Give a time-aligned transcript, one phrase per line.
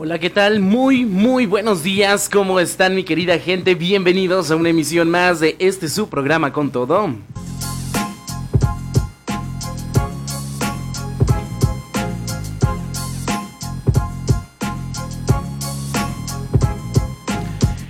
[0.00, 0.60] Hola, ¿qué tal?
[0.60, 2.28] Muy, muy buenos días.
[2.28, 3.74] ¿Cómo están mi querida gente?
[3.74, 7.16] Bienvenidos a una emisión más de este su programa con todo.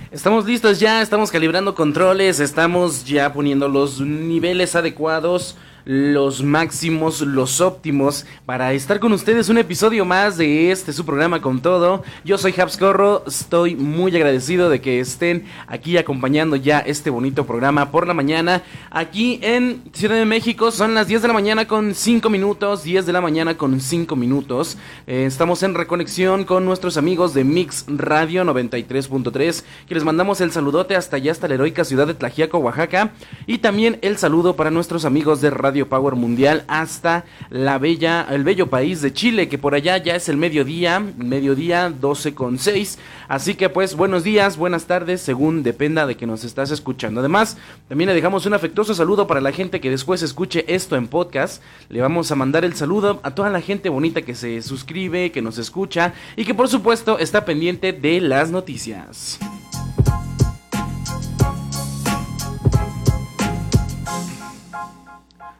[0.09, 5.57] Estamos listos ya, estamos calibrando controles, estamos ya poniendo los niveles adecuados
[5.89, 11.41] los máximos, los óptimos para estar con ustedes un episodio más de este su programa
[11.41, 12.03] con todo.
[12.23, 17.47] Yo soy Habs Corro, estoy muy agradecido de que estén aquí acompañando ya este bonito
[17.47, 18.61] programa por la mañana.
[18.91, 23.07] Aquí en Ciudad de México son las 10 de la mañana con 5 minutos, 10
[23.07, 24.77] de la mañana con 5 minutos.
[25.07, 30.51] Eh, estamos en reconexión con nuestros amigos de Mix Radio 93.3, que les mandamos el
[30.51, 33.11] saludote hasta allá, hasta la heroica ciudad de Tlajiaco, Oaxaca.
[33.47, 38.43] Y también el saludo para nuestros amigos de Radio Power Mundial hasta la bella, el
[38.43, 42.97] bello país de Chile, que por allá ya es el mediodía, mediodía 12 con 6.
[43.27, 47.19] Así que pues buenos días, buenas tardes, según dependa de que nos estás escuchando.
[47.19, 47.57] Además,
[47.87, 51.61] también le dejamos un afectuoso saludo para la gente que después escuche esto en podcast.
[51.89, 55.41] Le vamos a mandar el saludo a toda la gente bonita que se suscribe, que
[55.41, 59.39] nos escucha y que por supuesto está pendiente de las noticias.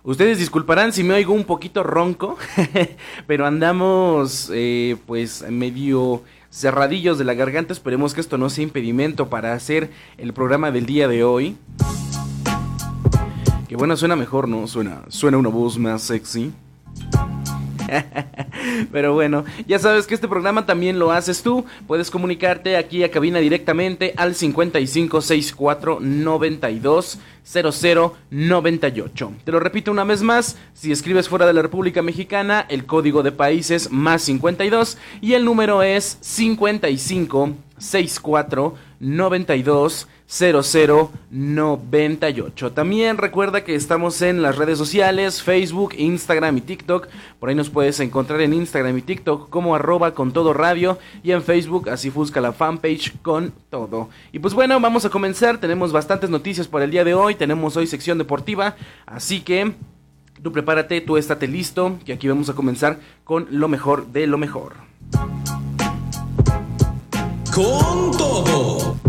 [0.09, 2.35] Ustedes disculparán si me oigo un poquito ronco,
[3.27, 7.73] pero andamos eh, pues medio cerradillos de la garganta.
[7.73, 11.57] Esperemos que esto no sea impedimento para hacer el programa del día de hoy.
[13.67, 14.65] Que bueno, suena mejor, ¿no?
[14.65, 16.53] Suena, suena una voz más sexy.
[18.91, 21.65] Pero bueno, ya sabes que este programa también lo haces tú.
[21.87, 29.33] Puedes comunicarte aquí a cabina directamente al 5564 92 0098.
[29.43, 33.23] Te lo repito una vez más, si escribes fuera de la República Mexicana, el código
[33.23, 42.71] de país es más 52 y el número es 55 64 92 0098.
[42.71, 47.07] También recuerda que estamos en las redes sociales, Facebook, Instagram y TikTok.
[47.39, 51.31] Por ahí nos puedes encontrar en Instagram y TikTok como arroba con todo radio y
[51.31, 54.09] en Facebook así busca la fanpage con todo.
[54.31, 55.57] Y pues bueno, vamos a comenzar.
[55.57, 57.33] Tenemos bastantes noticias para el día de hoy.
[57.33, 58.75] Tenemos hoy sección deportiva.
[59.07, 59.73] Así que
[60.43, 64.37] tú prepárate, tú estate listo, que aquí vamos a comenzar con lo mejor de lo
[64.37, 64.75] mejor.
[67.51, 69.08] Con todo.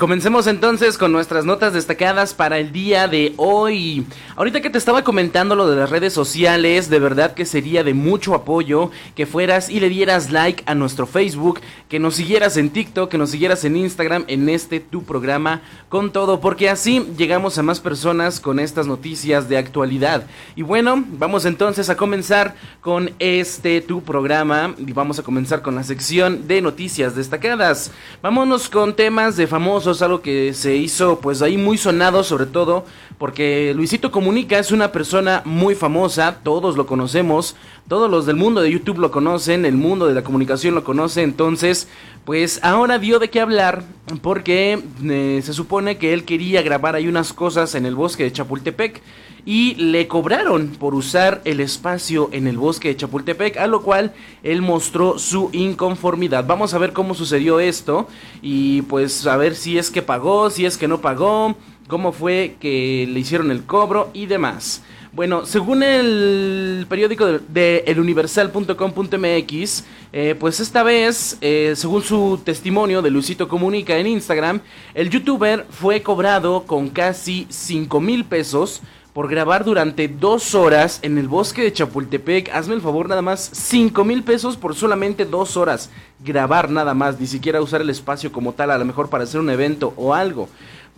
[0.00, 4.06] Comencemos entonces con nuestras notas destacadas para el día de hoy.
[4.34, 7.92] Ahorita que te estaba comentando lo de las redes sociales, de verdad que sería de
[7.92, 12.70] mucho apoyo que fueras y le dieras like a nuestro Facebook, que nos siguieras en
[12.70, 17.58] TikTok, que nos siguieras en Instagram, en este tu programa con todo, porque así llegamos
[17.58, 20.24] a más personas con estas noticias de actualidad.
[20.56, 25.74] Y bueno, vamos entonces a comenzar con este tu programa y vamos a comenzar con
[25.74, 27.90] la sección de noticias destacadas.
[28.22, 32.84] Vámonos con temas de famosos algo que se hizo pues ahí muy sonado sobre todo
[33.18, 37.54] porque Luisito Comunica es una persona muy famosa, todos lo conocemos,
[37.86, 41.22] todos los del mundo de YouTube lo conocen, el mundo de la comunicación lo conoce,
[41.22, 41.88] entonces
[42.24, 43.82] pues ahora dio de qué hablar
[44.22, 48.32] porque eh, se supone que él quería grabar ahí unas cosas en el bosque de
[48.32, 49.02] Chapultepec
[49.44, 54.12] y le cobraron por usar el espacio en el bosque de Chapultepec, a lo cual
[54.42, 56.46] él mostró su inconformidad.
[56.46, 58.08] Vamos a ver cómo sucedió esto
[58.42, 61.56] y pues a ver si es que pagó, si es que no pagó,
[61.88, 64.82] cómo fue que le hicieron el cobro y demás.
[65.12, 73.10] Bueno, según el periódico de, eluniversal.com.mx, eh, pues esta vez, eh, según su testimonio de
[73.10, 74.60] Luisito Comunica en Instagram,
[74.94, 78.82] el youtuber fue cobrado con casi 5 mil pesos
[79.12, 82.50] por grabar durante dos horas en el bosque de Chapultepec.
[82.54, 85.90] Hazme el favor, nada más 5 mil pesos por solamente dos horas.
[86.20, 89.40] Grabar nada más, ni siquiera usar el espacio como tal, a lo mejor para hacer
[89.40, 90.48] un evento o algo.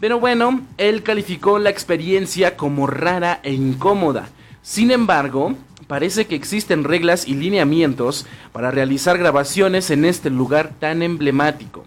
[0.00, 4.28] Pero bueno, él calificó la experiencia como rara e incómoda.
[4.62, 5.54] Sin embargo,
[5.86, 11.84] parece que existen reglas y lineamientos para realizar grabaciones en este lugar tan emblemático.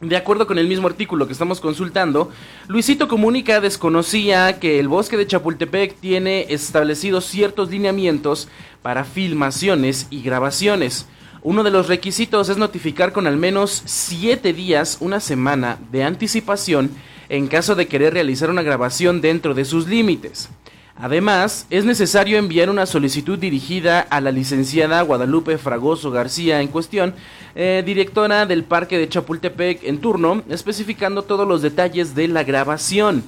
[0.00, 2.30] De acuerdo con el mismo artículo que estamos consultando,
[2.66, 8.48] Luisito Comunica desconocía que el bosque de Chapultepec tiene establecidos ciertos lineamientos
[8.82, 11.06] para filmaciones y grabaciones.
[11.42, 16.90] Uno de los requisitos es notificar con al menos 7 días, una semana de anticipación
[17.28, 20.48] en caso de querer realizar una grabación dentro de sus límites.
[20.96, 27.14] Además, es necesario enviar una solicitud dirigida a la licenciada Guadalupe Fragoso García en cuestión,
[27.56, 33.24] eh, directora del Parque de Chapultepec en turno, especificando todos los detalles de la grabación.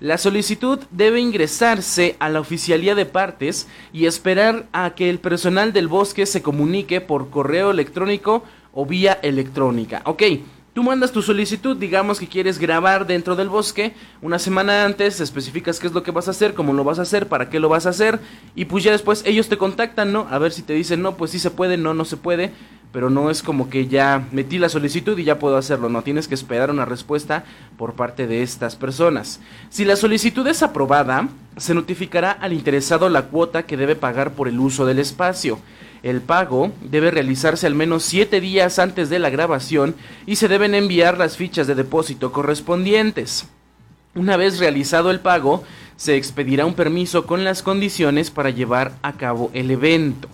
[0.00, 5.74] La solicitud debe ingresarse a la oficialía de partes y esperar a que el personal
[5.74, 10.00] del bosque se comunique por correo electrónico o vía electrónica.
[10.06, 10.22] Ok,
[10.80, 13.92] Tú mandas tu solicitud, digamos que quieres grabar dentro del bosque,
[14.22, 17.02] una semana antes especificas qué es lo que vas a hacer, cómo lo vas a
[17.02, 18.18] hacer, para qué lo vas a hacer,
[18.54, 20.26] y pues ya después ellos te contactan, ¿no?
[20.30, 22.52] A ver si te dicen, no, pues sí se puede, no, no se puede,
[22.94, 26.28] pero no es como que ya metí la solicitud y ya puedo hacerlo, no, tienes
[26.28, 27.44] que esperar una respuesta
[27.76, 29.38] por parte de estas personas.
[29.68, 31.28] Si la solicitud es aprobada,
[31.58, 35.58] se notificará al interesado la cuota que debe pagar por el uso del espacio.
[36.02, 39.94] El pago debe realizarse al menos 7 días antes de la grabación
[40.26, 43.46] y se deben enviar las fichas de depósito correspondientes.
[44.14, 45.62] Una vez realizado el pago,
[45.96, 50.28] se expedirá un permiso con las condiciones para llevar a cabo el evento.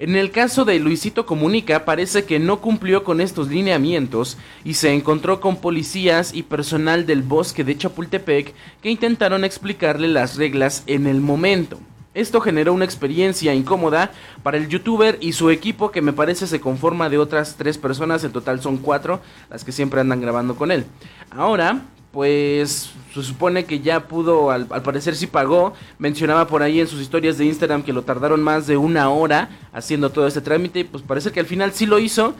[0.00, 4.92] En el caso de Luisito Comunica parece que no cumplió con estos lineamientos y se
[4.92, 11.06] encontró con policías y personal del bosque de Chapultepec que intentaron explicarle las reglas en
[11.06, 11.78] el momento.
[12.14, 14.12] Esto generó una experiencia incómoda
[14.42, 18.22] para el youtuber y su equipo que me parece se conforma de otras tres personas,
[18.22, 19.20] en total son cuatro
[19.50, 20.84] las que siempre andan grabando con él.
[21.30, 21.82] Ahora,
[22.14, 27.00] pues se supone que ya pudo, al, parecer sí pagó, mencionaba por ahí en sus
[27.00, 30.84] historias de Instagram que lo tardaron más de una hora haciendo todo este trámite y
[30.84, 32.34] pues parece que al final sí lo hizo.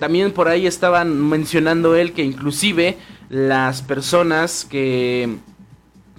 [0.00, 2.96] también por ahí estaban mencionando él que inclusive
[3.28, 5.36] las personas que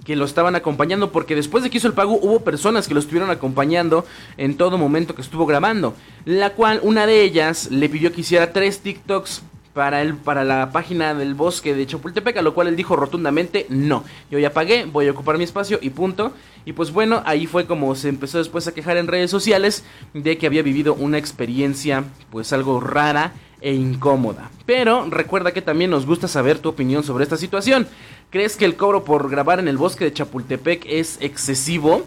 [0.06, 3.00] que lo estaban acompañando, porque después de que hizo el pago hubo personas que lo
[3.00, 4.06] estuvieron acompañando
[4.36, 5.94] en todo momento que estuvo grabando,
[6.24, 9.42] la cual una de ellas le pidió que hiciera tres TikToks
[9.74, 13.66] para, él, para la página del bosque de Chapultepec, a lo cual él dijo rotundamente
[13.68, 14.04] no.
[14.30, 16.32] Yo ya pagué, voy a ocupar mi espacio y punto.
[16.64, 20.38] Y pues bueno, ahí fue como se empezó después a quejar en redes sociales de
[20.38, 24.50] que había vivido una experiencia pues algo rara e incómoda.
[24.64, 27.86] Pero recuerda que también nos gusta saber tu opinión sobre esta situación.
[28.30, 32.06] ¿Crees que el cobro por grabar en el bosque de Chapultepec es excesivo?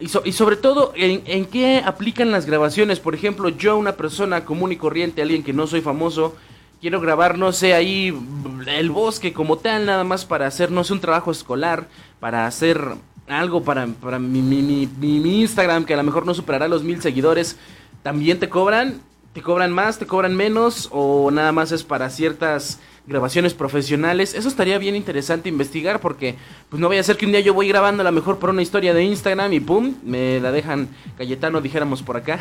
[0.00, 3.00] Y, sobre todo, ¿en, qué aplican las grabaciones?
[3.00, 6.34] Por ejemplo, yo, una persona común y corriente, alguien que no soy famoso,
[6.80, 8.18] quiero grabar, no sé, ahí
[8.66, 11.86] el bosque como tal, nada más para hacer, no sé, un trabajo escolar,
[12.18, 12.80] para hacer
[13.28, 17.02] algo para, para mi, mi, mi Instagram, que a lo mejor no superará los mil
[17.02, 17.56] seguidores.
[18.02, 19.02] ¿También te cobran?
[19.32, 19.98] ¿Te cobran más?
[19.98, 20.88] ¿Te cobran menos?
[20.90, 24.34] ¿O nada más es para ciertas grabaciones profesionales.
[24.34, 26.36] Eso estaría bien interesante investigar porque
[26.68, 28.50] pues no vaya a ser que un día yo voy grabando a lo mejor por
[28.50, 32.38] una historia de Instagram y pum, me la dejan Cayetano, dijéramos por acá,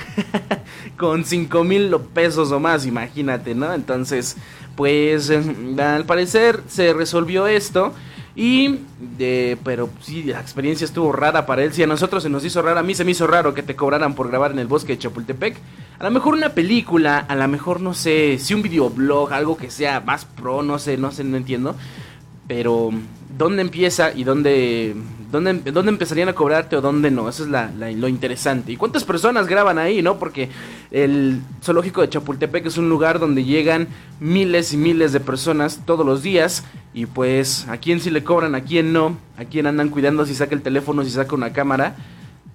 [0.97, 3.73] con 5 mil pesos o más, imagínate, ¿no?
[3.73, 4.37] Entonces,
[4.75, 7.93] pues al parecer se resolvió esto.
[8.41, 8.79] Y,
[9.17, 11.73] de, pero sí, la experiencia estuvo rara para él.
[11.73, 13.75] Si a nosotros se nos hizo raro, a mí se me hizo raro que te
[13.75, 15.57] cobraran por grabar en el bosque de Chapultepec.
[15.99, 19.69] A lo mejor una película, a lo mejor no sé, si un videoblog, algo que
[19.69, 21.75] sea más pro, no sé, no sé, no entiendo.
[22.47, 22.91] Pero,
[23.37, 24.95] ¿dónde empieza y dónde,
[25.31, 27.29] dónde, dónde empezarían a cobrarte o dónde no?
[27.29, 28.71] Eso es la, lo interesante.
[28.71, 30.19] ¿Y cuántas personas graban ahí, no?
[30.19, 30.49] Porque
[30.91, 33.87] el zoológico de Chapultepec es un lugar donde llegan
[34.19, 36.63] miles y miles de personas todos los días.
[36.93, 39.17] Y pues, ¿a quién sí le cobran, a quién no?
[39.37, 41.95] ¿A quién andan cuidando si saca el teléfono, si saca una cámara?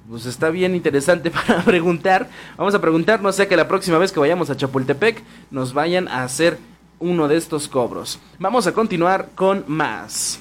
[0.09, 2.29] pues está bien interesante para preguntar.
[2.57, 6.09] Vamos a preguntar, no sé que la próxima vez que vayamos a Chapultepec nos vayan
[6.09, 6.59] a hacer
[6.99, 8.19] uno de estos cobros.
[8.39, 10.41] Vamos a continuar con más.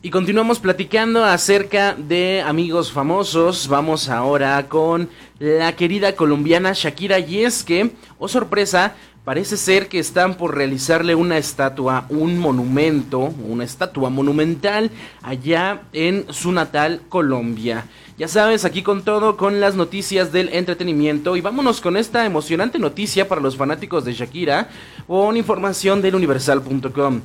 [0.00, 3.66] Y continuamos platicando acerca de amigos famosos.
[3.66, 5.08] Vamos ahora con
[5.40, 7.90] la querida colombiana Shakira y es que,
[8.20, 14.92] oh sorpresa, parece ser que están por realizarle una estatua, un monumento, una estatua monumental
[15.20, 17.84] allá en su natal Colombia.
[18.18, 22.78] Ya sabes, aquí con todo, con las noticias del entretenimiento y vámonos con esta emocionante
[22.78, 24.68] noticia para los fanáticos de Shakira
[25.08, 27.20] con información del universal.com.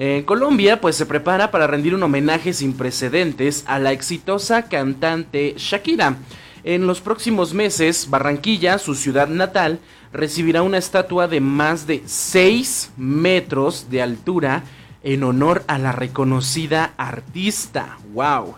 [0.00, 5.54] En Colombia, pues se prepara para rendir un homenaje sin precedentes a la exitosa cantante
[5.56, 6.18] Shakira.
[6.62, 9.80] En los próximos meses, Barranquilla, su ciudad natal,
[10.12, 14.62] recibirá una estatua de más de 6 metros de altura
[15.02, 17.98] en honor a la reconocida artista.
[18.14, 18.54] ¡Wow!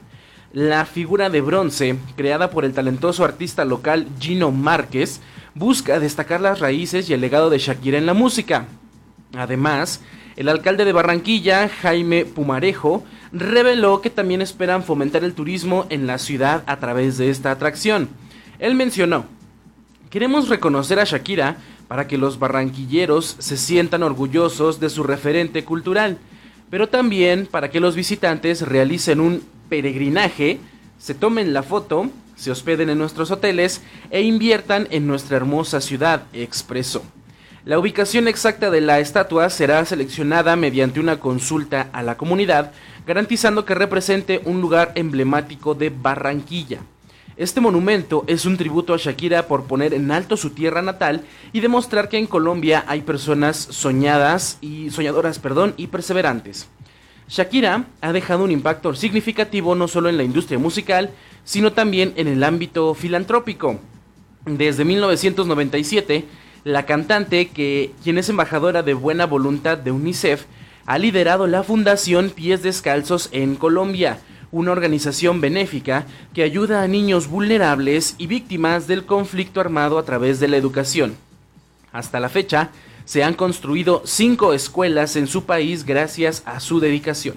[0.53, 5.23] La figura de bronce, creada por el talentoso artista local Gino Márquez,
[5.55, 8.67] busca destacar las raíces y el legado de Shakira en la música.
[9.35, 10.03] Además,
[10.37, 16.19] el alcalde de Barranquilla, Jaime Pumarejo, reveló que también esperan fomentar el turismo en la
[16.19, 18.09] ciudad a través de esta atracción.
[18.59, 19.25] Él mencionó,
[20.11, 21.57] queremos reconocer a Shakira
[21.89, 26.19] para que los barranquilleros se sientan orgullosos de su referente cultural,
[26.71, 30.61] pero también para que los visitantes realicen un peregrinaje,
[30.99, 36.25] se tomen la foto, se hospeden en nuestros hoteles e inviertan en nuestra hermosa ciudad,
[36.33, 37.03] expresó.
[37.67, 42.73] La ubicación exacta de la estatua será seleccionada mediante una consulta a la comunidad,
[43.07, 46.81] garantizando que represente un lugar emblemático de Barranquilla.
[47.37, 51.61] Este monumento es un tributo a Shakira por poner en alto su tierra natal y
[51.61, 56.67] demostrar que en Colombia hay personas soñadas y soñadoras, perdón, y perseverantes.
[57.29, 61.11] Shakira ha dejado un impacto significativo no solo en la industria musical,
[61.45, 63.79] sino también en el ámbito filantrópico.
[64.47, 66.25] Desde 1997
[66.65, 70.45] la cantante, que, quien es embajadora de buena voluntad de UNICEF,
[70.87, 74.19] ha liderado la Fundación Pies Descalzos en Colombia,
[74.53, 80.41] una organización benéfica que ayuda a niños vulnerables y víctimas del conflicto armado a través
[80.41, 81.15] de la educación.
[81.93, 82.71] Hasta la fecha,
[83.05, 87.37] se han construido cinco escuelas en su país gracias a su dedicación.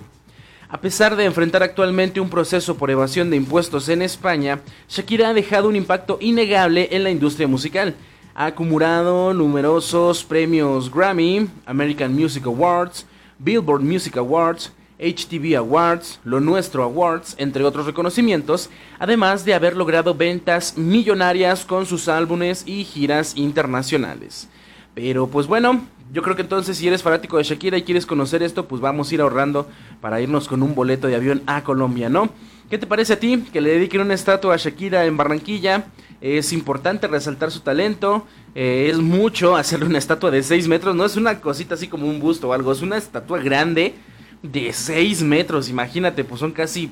[0.70, 5.34] A pesar de enfrentar actualmente un proceso por evasión de impuestos en España, Shakira ha
[5.34, 7.96] dejado un impacto innegable en la industria musical,
[8.36, 13.06] ha acumulado numerosos premios Grammy, American Music Awards,
[13.38, 20.16] Billboard Music Awards, HTV Awards, Lo Nuestro Awards, entre otros reconocimientos, además de haber logrado
[20.16, 24.48] ventas millonarias con sus álbumes y giras internacionales.
[24.96, 28.44] Pero pues bueno, yo creo que entonces si eres fanático de Shakira y quieres conocer
[28.44, 29.68] esto, pues vamos a ir ahorrando
[30.02, 32.30] para irnos con un boleto de avión a Colombia, ¿no?
[32.70, 35.86] ¿Qué te parece a ti que le dediquen una estatua a Shakira en Barranquilla?
[36.24, 38.26] Es importante resaltar su talento.
[38.56, 40.96] Eh, es mucho hacerle una estatua de 6 metros.
[40.96, 42.72] No es una cosita así como un busto o algo.
[42.72, 43.94] Es una estatua grande
[44.42, 45.68] de 6 metros.
[45.68, 46.90] Imagínate, pues son casi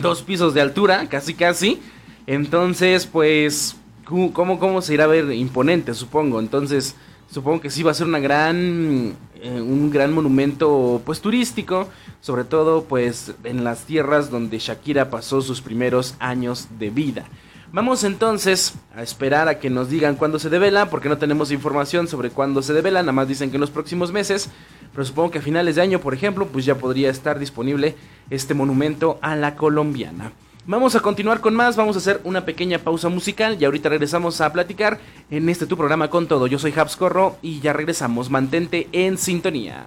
[0.00, 1.06] dos pisos de altura.
[1.10, 1.82] Casi, casi.
[2.26, 5.92] Entonces, pues, ¿cómo, cómo se irá a ver imponente?
[5.92, 6.40] Supongo.
[6.40, 6.96] Entonces,
[7.30, 11.90] supongo que sí va a ser una gran, eh, un gran monumento, pues, turístico.
[12.22, 17.26] Sobre todo, pues, en las tierras donde Shakira pasó sus primeros años de vida.
[17.72, 22.08] Vamos entonces a esperar a que nos digan cuándo se devela, porque no tenemos información
[22.08, 24.50] sobre cuándo se devela, nada más dicen que en los próximos meses,
[24.92, 27.94] pero supongo que a finales de año, por ejemplo, pues ya podría estar disponible
[28.28, 30.32] este monumento a la colombiana.
[30.66, 34.40] Vamos a continuar con más, vamos a hacer una pequeña pausa musical y ahorita regresamos
[34.40, 34.98] a platicar
[35.30, 36.48] en este tu programa con todo.
[36.48, 39.86] Yo soy Habs Corro y ya regresamos, mantente en sintonía.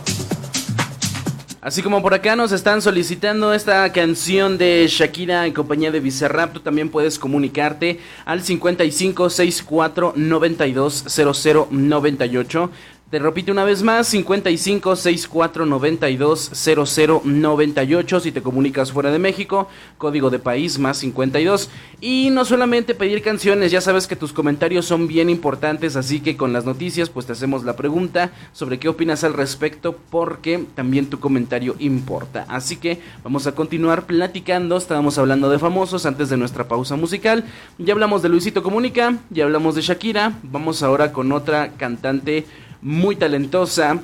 [1.61, 6.53] Así como por acá nos están solicitando esta canción de Shakira en compañía de Bizarrap,
[6.53, 12.71] tú también puedes comunicarte al 55 64 92 00 98
[13.11, 19.19] Te repito una vez más, 55 64 92 00 98 si te comunicas fuera de
[19.19, 21.69] México, código de país más 52.
[21.99, 26.37] Y no solamente pedir canciones, ya sabes que tus comentarios son bien importantes, así que
[26.37, 31.07] con las noticias pues te hacemos la pregunta sobre qué opinas al respecto porque también
[31.07, 32.45] tu comentario importa.
[32.47, 37.43] Así que vamos a continuar platicando, estábamos hablando de famosos antes de nuestra pausa musical,
[37.77, 42.45] ya hablamos de Luisito Comunica, ya hablamos de Shakira, vamos ahora con otra cantante
[42.81, 44.01] muy talentosa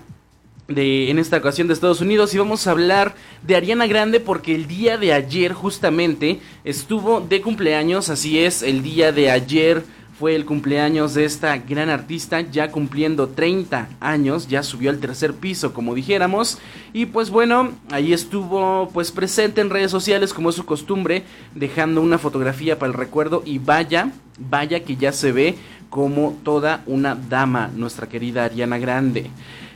[0.68, 2.34] de, en esta ocasión de Estados Unidos.
[2.34, 7.42] Y vamos a hablar de Ariana Grande porque el día de ayer justamente estuvo de
[7.42, 9.84] cumpleaños, así es, el día de ayer
[10.20, 15.34] fue el cumpleaños de esta gran artista, ya cumpliendo 30 años, ya subió al tercer
[15.34, 16.58] piso, como dijéramos,
[16.92, 22.02] y pues bueno, ahí estuvo pues presente en redes sociales como es su costumbre, dejando
[22.02, 23.44] una fotografía para el recuerdo.
[23.46, 25.56] Y vaya, vaya que ya se ve
[25.90, 29.30] como toda una dama, nuestra querida Ariana Grande.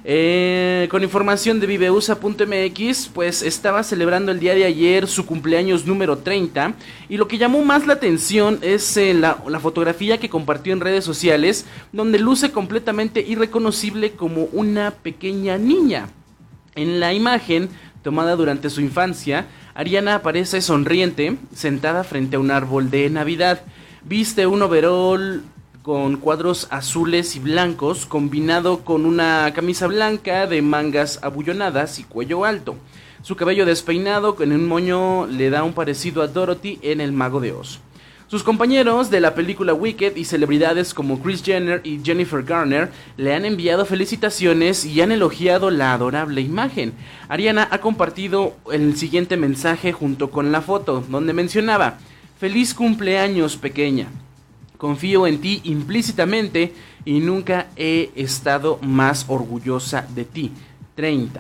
[0.04, 6.18] Eh, con información de viveusa.mx, pues estaba celebrando el día de ayer su cumpleaños número
[6.18, 6.74] 30
[7.08, 10.80] y lo que llamó más la atención es eh, la, la, fotografía que compartió en
[10.80, 16.10] redes sociales donde luce completamente irreconocible como una pequeña niña.
[16.74, 17.70] En la imagen,
[18.02, 23.62] tomada durante su infancia, Ariana aparece sonriente, sentada frente a un árbol de Navidad.
[24.04, 25.44] Viste un overol
[25.84, 32.46] con cuadros azules y blancos combinado con una camisa blanca de mangas abullonadas y cuello
[32.46, 32.76] alto.
[33.24, 37.40] Su cabello despeinado con un moño le da un parecido a Dorothy en El Mago
[37.40, 37.80] de Oz.
[38.28, 43.34] Sus compañeros de la película Wicked y celebridades como Chris Jenner y Jennifer Garner le
[43.36, 46.94] han enviado felicitaciones y han elogiado la adorable imagen.
[47.28, 51.98] Ariana ha compartido el siguiente mensaje junto con la foto, donde mencionaba,
[52.40, 54.08] Feliz cumpleaños pequeña.
[54.82, 56.74] Confío en ti implícitamente
[57.06, 60.52] y nunca he estado más orgullosa de ti.
[60.96, 61.40] 30.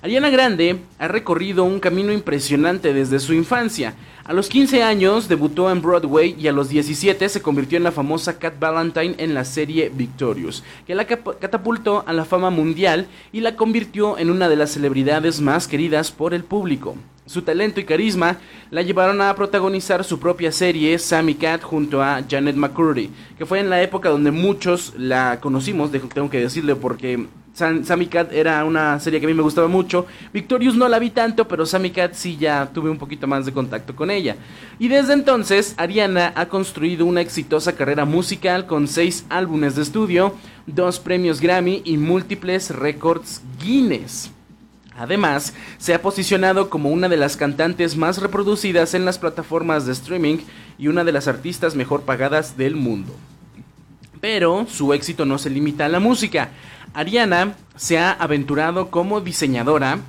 [0.00, 3.94] Ariana Grande ha recorrido un camino impresionante desde su infancia.
[4.22, 7.90] A los 15 años debutó en Broadway y a los 17 se convirtió en la
[7.90, 13.40] famosa Cat Valentine en la serie Victorious, que la catapultó a la fama mundial y
[13.40, 16.94] la convirtió en una de las celebridades más queridas por el público.
[17.28, 18.38] Su talento y carisma
[18.70, 23.60] la llevaron a protagonizar su propia serie Sammy Cat junto a Janet McCurdy, que fue
[23.60, 28.98] en la época donde muchos la conocimos, tengo que decirle porque Sammy Cat era una
[28.98, 30.06] serie que a mí me gustaba mucho.
[30.32, 33.52] Victorious no la vi tanto, pero Sammy Cat sí ya tuve un poquito más de
[33.52, 34.36] contacto con ella.
[34.78, 40.34] Y desde entonces, Ariana ha construido una exitosa carrera musical con seis álbumes de estudio,
[40.66, 44.30] dos premios Grammy y múltiples récords Guinness.
[44.98, 49.92] Además, se ha posicionado como una de las cantantes más reproducidas en las plataformas de
[49.92, 50.38] streaming
[50.76, 53.14] y una de las artistas mejor pagadas del mundo.
[54.20, 56.50] Pero su éxito no se limita a la música.
[56.94, 60.00] Ariana se ha aventurado como diseñadora,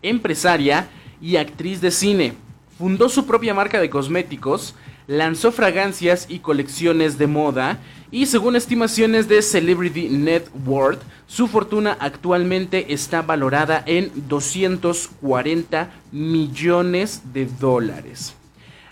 [0.00, 0.88] empresaria
[1.20, 2.32] y actriz de cine.
[2.78, 4.74] Fundó su propia marca de cosméticos,
[5.10, 7.78] lanzó fragancias y colecciones de moda
[8.12, 17.22] y según estimaciones de Celebrity Net Worth, su fortuna actualmente está valorada en 240 millones
[17.32, 18.36] de dólares.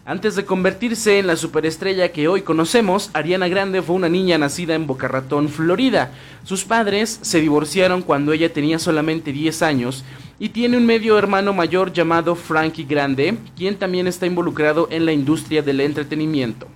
[0.04, 4.74] Antes de convertirse en la superestrella que hoy conocemos, Ariana Grande fue una niña nacida
[4.74, 6.11] en Boca Ratón, Florida.
[6.42, 10.04] Sus padres se divorciaron cuando ella tenía solamente 10 años
[10.38, 15.12] y tiene un medio hermano mayor llamado Frankie Grande, quien también está involucrado en la
[15.12, 16.68] industria del entretenimiento.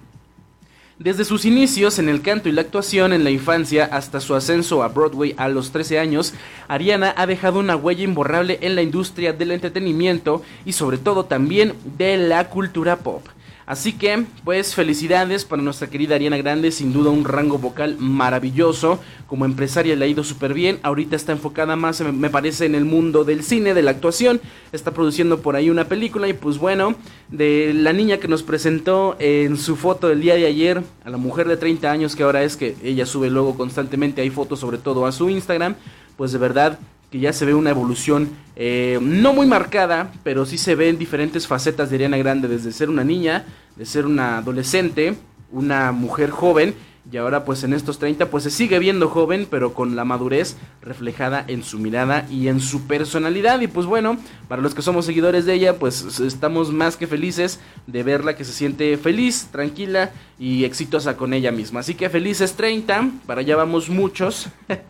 [0.98, 4.82] Desde sus inicios en el canto y la actuación en la infancia hasta su ascenso
[4.82, 6.34] a Broadway a los 13 años,
[6.68, 11.74] Ariana ha dejado una huella imborrable en la industria del entretenimiento y sobre todo también
[11.96, 13.26] de la cultura pop.
[13.66, 18.98] Así que, pues felicidades para nuestra querida Ariana Grande, sin duda un rango vocal maravilloso,
[19.26, 22.84] como empresaria le ha ido súper bien, ahorita está enfocada más, me parece, en el
[22.84, 24.40] mundo del cine, de la actuación,
[24.72, 26.96] está produciendo por ahí una película y pues bueno,
[27.28, 31.16] de la niña que nos presentó en su foto del día de ayer, a la
[31.16, 34.78] mujer de 30 años que ahora es que ella sube luego constantemente, hay fotos sobre
[34.78, 35.76] todo a su Instagram,
[36.16, 36.78] pues de verdad
[37.12, 41.46] que ya se ve una evolución eh, no muy marcada, pero sí se ven diferentes
[41.46, 43.44] facetas de Ariana Grande, desde ser una niña,
[43.76, 45.14] de ser una adolescente,
[45.52, 46.74] una mujer joven
[47.10, 50.56] y ahora pues en estos 30 pues se sigue viendo joven pero con la madurez
[50.82, 53.60] reflejada en su mirada y en su personalidad.
[53.60, 57.58] Y pues bueno para los que somos seguidores de ella pues estamos más que felices
[57.86, 61.80] de verla que se siente feliz tranquila y exitosa con ella misma.
[61.80, 64.48] Así que felices 30 para allá vamos muchos.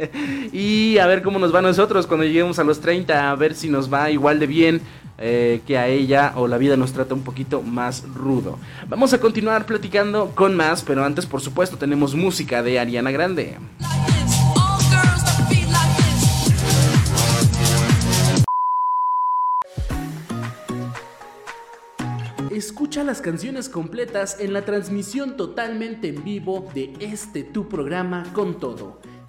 [0.52, 3.54] Y a ver cómo nos va a nosotros cuando lleguemos a los 30 a ver
[3.54, 4.80] si nos va igual de bien
[5.18, 8.58] eh, que a ella o la vida nos trata un poquito más rudo.
[8.88, 13.58] Vamos a continuar platicando con más, pero antes por supuesto tenemos música de Ariana Grande.
[22.62, 28.60] escucha las canciones completas en la transmisión totalmente en vivo de este tu programa con
[28.60, 28.98] todo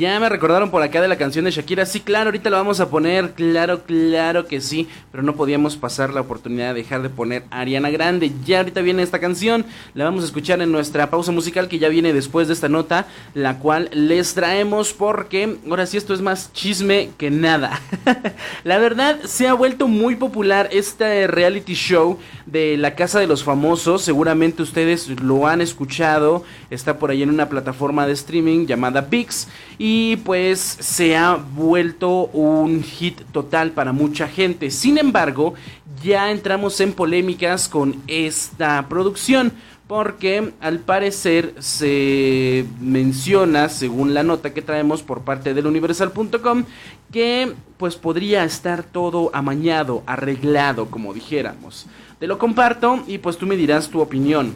[0.00, 1.84] ya me recordaron por acá de la canción de Shakira.
[1.84, 3.32] Sí, claro, ahorita la vamos a poner.
[3.32, 4.88] Claro, claro que sí.
[5.12, 8.32] Pero no podíamos pasar la oportunidad de dejar de poner Ariana Grande.
[8.46, 9.66] Ya ahorita viene esta canción.
[9.92, 13.08] La vamos a escuchar en nuestra pausa musical que ya viene después de esta nota.
[13.34, 17.78] La cual les traemos porque ahora sí esto es más chisme que nada.
[18.64, 23.44] la verdad, se ha vuelto muy popular este reality show de La Casa de los
[23.44, 24.00] Famosos.
[24.00, 26.42] Seguramente ustedes lo han escuchado.
[26.70, 29.46] Está por ahí en una plataforma de streaming llamada VIX.
[29.76, 34.70] Y y pues se ha vuelto un hit total para mucha gente.
[34.70, 35.54] Sin embargo,
[36.00, 39.52] ya entramos en polémicas con esta producción
[39.88, 46.66] porque al parecer se menciona, según la nota que traemos por parte del universal.com,
[47.10, 51.88] que pues podría estar todo amañado, arreglado, como dijéramos.
[52.20, 54.54] Te lo comparto y pues tú me dirás tu opinión.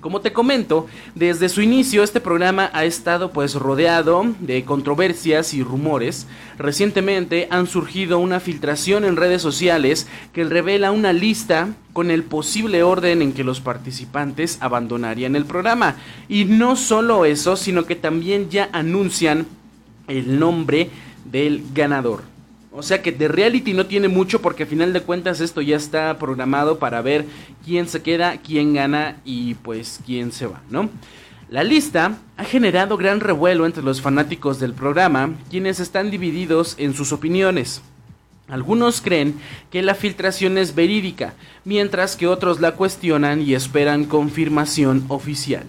[0.00, 5.62] Como te comento, desde su inicio este programa ha estado pues rodeado de controversias y
[5.62, 6.26] rumores.
[6.56, 12.82] Recientemente han surgido una filtración en redes sociales que revela una lista con el posible
[12.82, 15.96] orden en que los participantes abandonarían el programa.
[16.30, 19.46] Y no solo eso, sino que también ya anuncian
[20.08, 20.88] el nombre
[21.30, 22.29] del ganador.
[22.72, 25.76] O sea que de reality no tiene mucho porque a final de cuentas esto ya
[25.76, 27.26] está programado para ver
[27.64, 30.88] quién se queda, quién gana y pues quién se va, ¿no?
[31.48, 36.94] La lista ha generado gran revuelo entre los fanáticos del programa, quienes están divididos en
[36.94, 37.82] sus opiniones.
[38.46, 39.34] Algunos creen
[39.70, 45.64] que la filtración es verídica, mientras que otros la cuestionan y esperan confirmación oficial.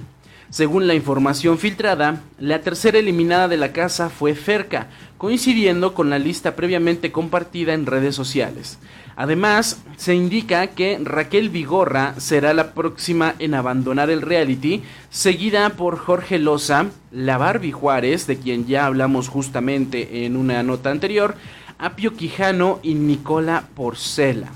[0.51, 4.87] Según la información filtrada, la tercera eliminada de la casa fue Ferca,
[5.17, 8.77] coincidiendo con la lista previamente compartida en redes sociales.
[9.15, 15.97] Además, se indica que Raquel Vigorra será la próxima en abandonar el reality, seguida por
[15.97, 21.35] Jorge Loza, la Barbie Juárez, de quien ya hablamos justamente en una nota anterior,
[21.79, 24.49] Apio Quijano y Nicola Porcela.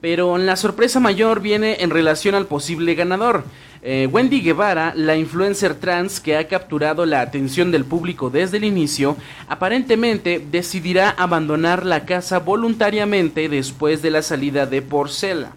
[0.00, 3.44] Pero la sorpresa mayor viene en relación al posible ganador.
[3.82, 8.64] Eh, Wendy Guevara, la influencer trans que ha capturado la atención del público desde el
[8.64, 9.16] inicio,
[9.48, 15.52] aparentemente decidirá abandonar la casa voluntariamente después de la salida de Porcela.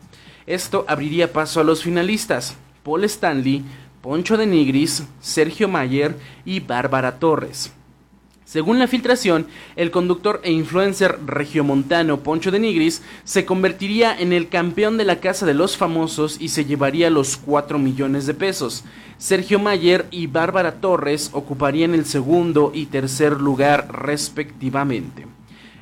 [0.48, 3.64] Esto abriría paso a los finalistas, Paul Stanley,
[4.02, 7.74] Poncho de Nigris, Sergio Mayer y Bárbara Torres.
[8.46, 14.50] Según la filtración, el conductor e influencer regiomontano Poncho de Nigris se convertiría en el
[14.50, 18.84] campeón de la Casa de los Famosos y se llevaría los 4 millones de pesos.
[19.18, 25.26] Sergio Mayer y Bárbara Torres ocuparían el segundo y tercer lugar respectivamente.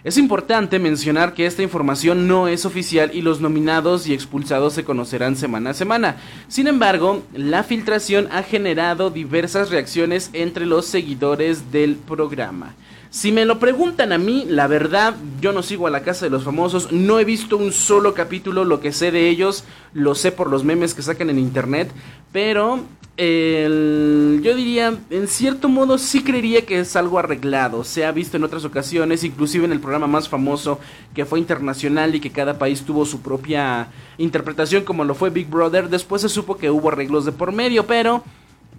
[0.04, 4.84] Es importante mencionar que esta información no es oficial y los nominados y expulsados se
[4.84, 6.16] conocerán semana a semana.
[6.48, 12.74] Sin embargo, la filtración ha generado diversas reacciones entre los seguidores del programa.
[13.12, 16.32] Si me lo preguntan a mí, la verdad, yo no sigo a la casa de
[16.32, 20.32] los famosos, no he visto un solo capítulo, lo que sé de ellos, lo sé
[20.32, 21.92] por los memes que sacan en internet,
[22.32, 22.80] pero
[23.24, 27.84] yo diría, en cierto modo sí creería que es algo arreglado.
[27.84, 30.80] Se ha visto en otras ocasiones, inclusive en el programa más famoso
[31.14, 35.48] que fue internacional y que cada país tuvo su propia interpretación como lo fue Big
[35.48, 35.90] Brother.
[35.90, 38.24] Después se supo que hubo arreglos de por medio, pero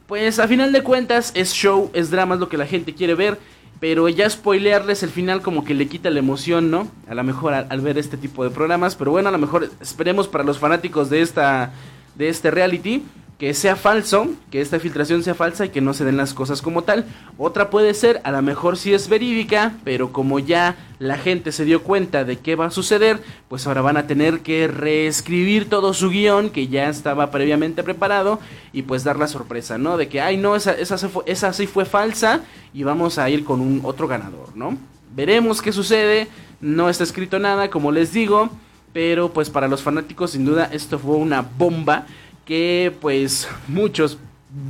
[0.08, 3.14] pues a final de cuentas es show, es drama, es lo que la gente quiere
[3.14, 3.38] ver.
[3.78, 6.88] Pero ya spoilearles el final como que le quita la emoción, ¿no?
[7.08, 8.96] A lo mejor al, al ver este tipo de programas.
[8.96, 11.72] Pero bueno, a lo mejor esperemos para los fanáticos de esta
[12.14, 13.02] de este reality
[13.38, 16.62] que sea falso, que esta filtración sea falsa y que no se den las cosas
[16.62, 17.06] como tal.
[17.38, 21.64] Otra puede ser, a lo mejor si es verídica, pero como ya la gente se
[21.64, 25.92] dio cuenta de qué va a suceder, pues ahora van a tener que reescribir todo
[25.92, 28.38] su guion que ya estaba previamente preparado
[28.72, 29.96] y pues dar la sorpresa, ¿no?
[29.96, 32.42] De que, ay, no, esa, esa, esa sí fue falsa
[32.72, 34.78] y vamos a ir con un otro ganador, ¿no?
[35.16, 36.28] Veremos qué sucede,
[36.60, 38.50] no está escrito nada, como les digo,
[38.92, 42.06] pero pues para los fanáticos sin duda esto fue una bomba
[42.44, 44.18] que pues muchos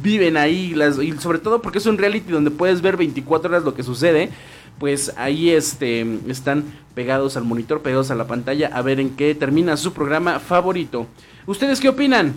[0.03, 3.65] viven ahí, las, y sobre todo porque es un reality donde puedes ver 24 horas
[3.65, 4.31] lo que sucede,
[4.79, 9.35] pues ahí este, están pegados al monitor, pegados a la pantalla a ver en qué
[9.35, 11.07] termina su programa favorito.
[11.47, 12.35] ¿Ustedes qué opinan?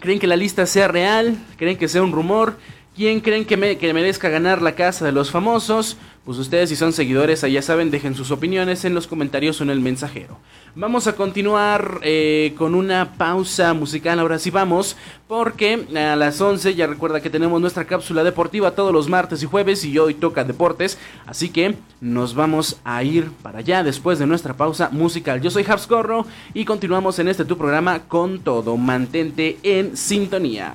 [0.00, 1.36] ¿Creen que la lista sea real?
[1.56, 2.56] ¿Creen que sea un rumor?
[2.94, 5.96] ¿Quién creen que, me, que merezca ganar la casa de los famosos?
[6.28, 9.70] Pues ustedes si son seguidores, ya saben, dejen sus opiniones en los comentarios o en
[9.70, 10.36] el mensajero.
[10.74, 14.94] Vamos a continuar eh, con una pausa musical, ahora sí vamos,
[15.26, 19.46] porque a las 11 ya recuerda que tenemos nuestra cápsula deportiva todos los martes y
[19.46, 24.26] jueves y hoy toca deportes, así que nos vamos a ir para allá después de
[24.26, 25.40] nuestra pausa musical.
[25.40, 25.88] Yo soy Habs
[26.52, 30.74] y continuamos en este tu programa con todo, mantente en sintonía.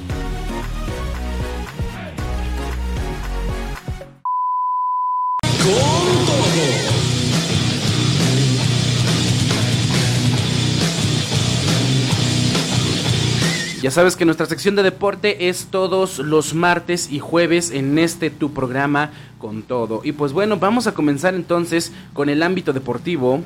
[13.81, 18.29] Ya sabes que nuestra sección de deporte es todos los martes y jueves en este
[18.29, 20.01] tu programa con todo.
[20.03, 23.41] Y pues bueno, vamos a comenzar entonces con el ámbito deportivo.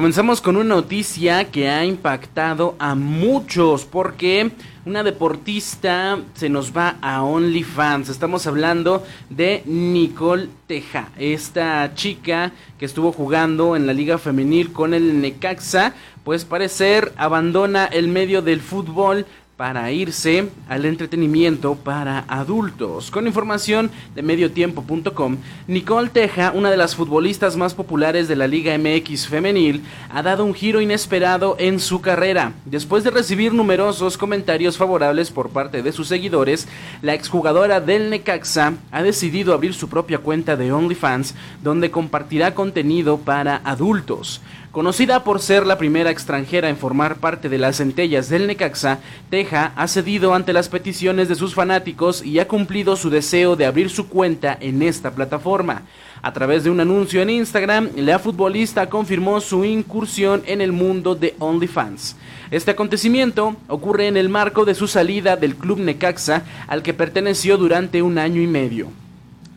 [0.00, 4.50] Comenzamos con una noticia que ha impactado a muchos porque
[4.86, 8.08] una deportista se nos va a OnlyFans.
[8.08, 14.94] Estamos hablando de Nicole Teja, esta chica que estuvo jugando en la liga femenil con
[14.94, 15.92] el Necaxa,
[16.24, 19.26] pues parecer abandona el medio del fútbol
[19.60, 23.10] para irse al entretenimiento para adultos.
[23.10, 28.74] Con información de mediotiempo.com, Nicole Teja, una de las futbolistas más populares de la Liga
[28.78, 32.54] MX femenil, ha dado un giro inesperado en su carrera.
[32.64, 36.66] Después de recibir numerosos comentarios favorables por parte de sus seguidores,
[37.02, 43.18] la exjugadora del Necaxa ha decidido abrir su propia cuenta de OnlyFans, donde compartirá contenido
[43.18, 44.40] para adultos.
[44.72, 49.72] Conocida por ser la primera extranjera en formar parte de las centellas del Necaxa, Teja
[49.74, 53.90] ha cedido ante las peticiones de sus fanáticos y ha cumplido su deseo de abrir
[53.90, 55.82] su cuenta en esta plataforma.
[56.22, 61.16] A través de un anuncio en Instagram, la futbolista confirmó su incursión en el mundo
[61.16, 62.14] de OnlyFans.
[62.52, 67.56] Este acontecimiento ocurre en el marco de su salida del club Necaxa, al que perteneció
[67.56, 68.86] durante un año y medio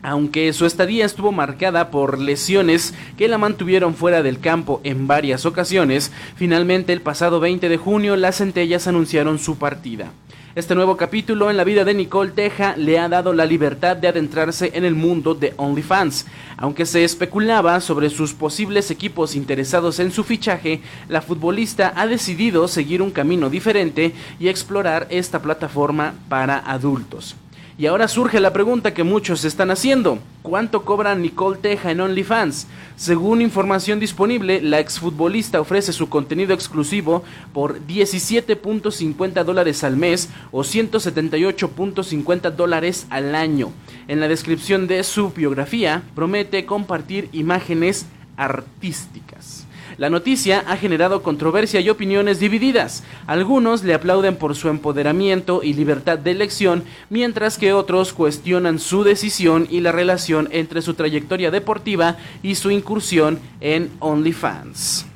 [0.04, 5.46] aunque su estadía estuvo marcada por lesiones que la mantuvieron fuera del campo en varias
[5.46, 10.12] ocasiones, finalmente el pasado 20 de junio las centellas anunciaron su partida.
[10.54, 14.06] Este nuevo capítulo en la vida de Nicole Teja le ha dado la libertad de
[14.06, 16.26] adentrarse en el mundo de OnlyFans.
[16.58, 22.68] Aunque se especulaba sobre sus posibles equipos interesados en su fichaje, la futbolista ha decidido
[22.68, 27.34] seguir un camino diferente y explorar esta plataforma para adultos.
[27.76, 30.20] Y ahora surge la pregunta que muchos están haciendo.
[30.42, 32.68] ¿Cuánto cobra Nicole Teja en OnlyFans?
[32.94, 40.60] Según información disponible, la exfutbolista ofrece su contenido exclusivo por 17.50 dólares al mes o
[40.60, 43.72] 178.50 dólares al año.
[44.06, 48.06] En la descripción de su biografía promete compartir imágenes
[48.36, 49.63] artísticas.
[49.96, 53.04] La noticia ha generado controversia y opiniones divididas.
[53.26, 59.04] Algunos le aplauden por su empoderamiento y libertad de elección, mientras que otros cuestionan su
[59.04, 65.13] decisión y la relación entre su trayectoria deportiva y su incursión en OnlyFans.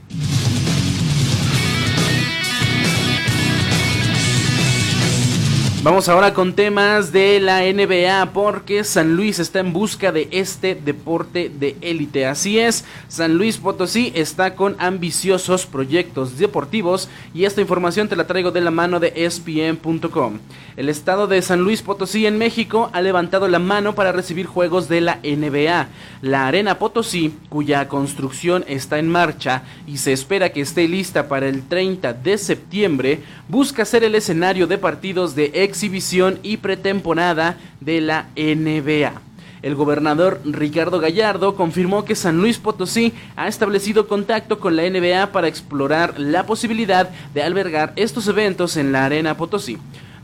[5.81, 10.75] Vamos ahora con temas de la NBA porque San Luis está en busca de este
[10.75, 12.27] deporte de élite.
[12.27, 18.27] Así es, San Luis Potosí está con ambiciosos proyectos deportivos y esta información te la
[18.27, 20.41] traigo de la mano de ESPN.com.
[20.77, 24.89] El estado de San Luis Potosí en México ha levantado la mano para recibir juegos
[24.89, 25.89] de la NBA.
[26.23, 31.49] La Arena Potosí, cuya construcción está en marcha y se espera que esté lista para
[31.49, 38.01] el 30 de septiembre, busca ser el escenario de partidos de exhibición y pretemporada de
[38.01, 39.29] la NBA.
[39.63, 45.33] El gobernador Ricardo Gallardo confirmó que San Luis Potosí ha establecido contacto con la NBA
[45.33, 49.79] para explorar la posibilidad de albergar estos eventos en la Arena Potosí.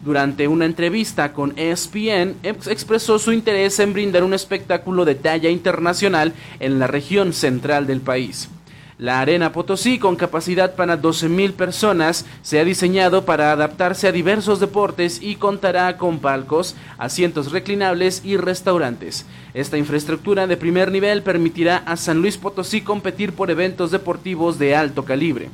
[0.04, 6.34] Durante una entrevista con ESPN, expresó su interés en brindar un espectáculo de talla internacional
[6.60, 8.50] en la región central del país.
[8.96, 14.60] La Arena Potosí, con capacidad para 12.000 personas, se ha diseñado para adaptarse a diversos
[14.60, 19.26] deportes y contará con palcos, asientos reclinables y restaurantes.
[19.52, 24.76] Esta infraestructura de primer nivel permitirá a San Luis Potosí competir por eventos deportivos de
[24.76, 25.50] alto calibre.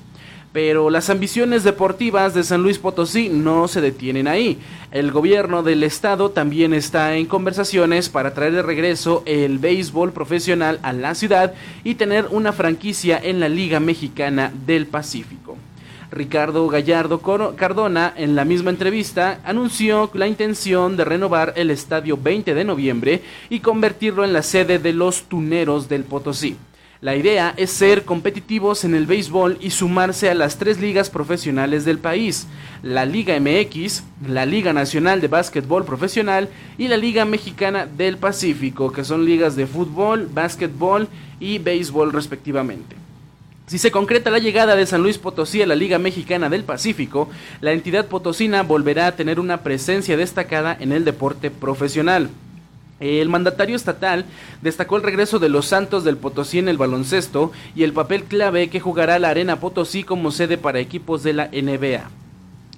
[0.53, 4.59] Pero las ambiciones deportivas de San Luis Potosí no se detienen ahí.
[4.91, 10.81] El gobierno del estado también está en conversaciones para traer de regreso el béisbol profesional
[10.83, 15.57] a la ciudad y tener una franquicia en la Liga Mexicana del Pacífico.
[16.11, 17.21] Ricardo Gallardo
[17.55, 23.23] Cardona, en la misma entrevista, anunció la intención de renovar el estadio 20 de noviembre
[23.49, 26.57] y convertirlo en la sede de los Tuneros del Potosí.
[27.03, 31.87] La idea es ser competitivos en el béisbol y sumarse a las tres ligas profesionales
[31.87, 32.47] del país,
[32.83, 38.93] la Liga MX, la Liga Nacional de Básquetbol Profesional y la Liga Mexicana del Pacífico,
[38.93, 41.09] que son ligas de fútbol, básquetbol
[41.41, 42.97] y béisbol respectivamente.
[43.67, 47.31] Si se concreta la llegada de San Luis Potosí a la Liga Mexicana del Pacífico,
[47.63, 52.29] la entidad potosina volverá a tener una presencia destacada en el deporte profesional.
[53.01, 54.27] El mandatario estatal
[54.61, 58.69] destacó el regreso de los Santos del Potosí en el baloncesto y el papel clave
[58.69, 62.11] que jugará la Arena Potosí como sede para equipos de la NBA.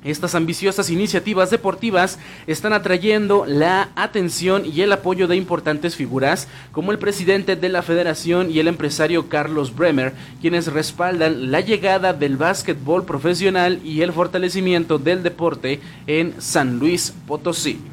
[0.04, 6.90] Estas ambiciosas iniciativas deportivas están atrayendo la atención y el apoyo de importantes figuras como
[6.90, 12.36] el presidente de la federación y el empresario Carlos Bremer, quienes respaldan la llegada del
[12.36, 17.91] básquetbol profesional y el fortalecimiento del deporte en San Luis Potosí.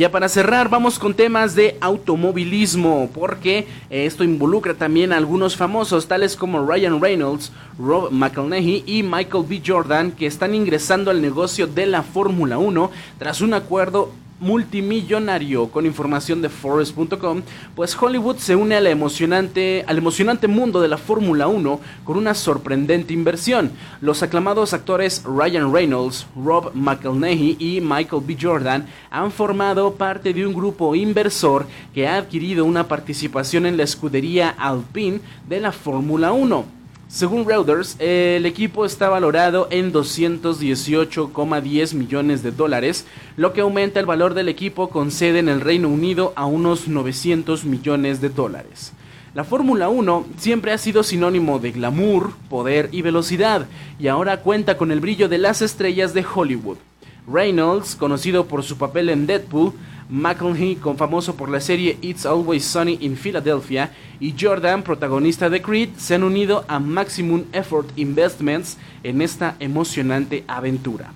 [0.00, 6.08] Ya para cerrar, vamos con temas de automovilismo, porque esto involucra también a algunos famosos,
[6.08, 9.60] tales como Ryan Reynolds, Rob McElhenney y Michael B.
[9.64, 14.10] Jordan, que están ingresando al negocio de la Fórmula 1 tras un acuerdo
[14.40, 17.42] multimillonario con información de Forest.com,
[17.76, 22.34] pues Hollywood se une a emocionante, al emocionante mundo de la Fórmula 1 con una
[22.34, 23.70] sorprendente inversión.
[24.00, 28.36] Los aclamados actores Ryan Reynolds, Rob McElhenney y Michael B.
[28.40, 33.84] Jordan han formado parte de un grupo inversor que ha adquirido una participación en la
[33.84, 36.79] escudería Alpine de la Fórmula 1.
[37.10, 43.04] Según Reuters, el equipo está valorado en 218,10 millones de dólares,
[43.36, 46.86] lo que aumenta el valor del equipo con sede en el Reino Unido a unos
[46.86, 48.92] 900 millones de dólares.
[49.34, 53.66] La Fórmula 1 siempre ha sido sinónimo de glamour, poder y velocidad,
[53.98, 56.78] y ahora cuenta con el brillo de las estrellas de Hollywood.
[57.26, 59.72] Reynolds, conocido por su papel en Deadpool,
[60.10, 65.62] McElhenney, con famoso por la serie It's Always Sunny in Philadelphia, y Jordan, protagonista de
[65.62, 71.12] Creed, se han unido a Maximum Effort Investments en esta emocionante aventura.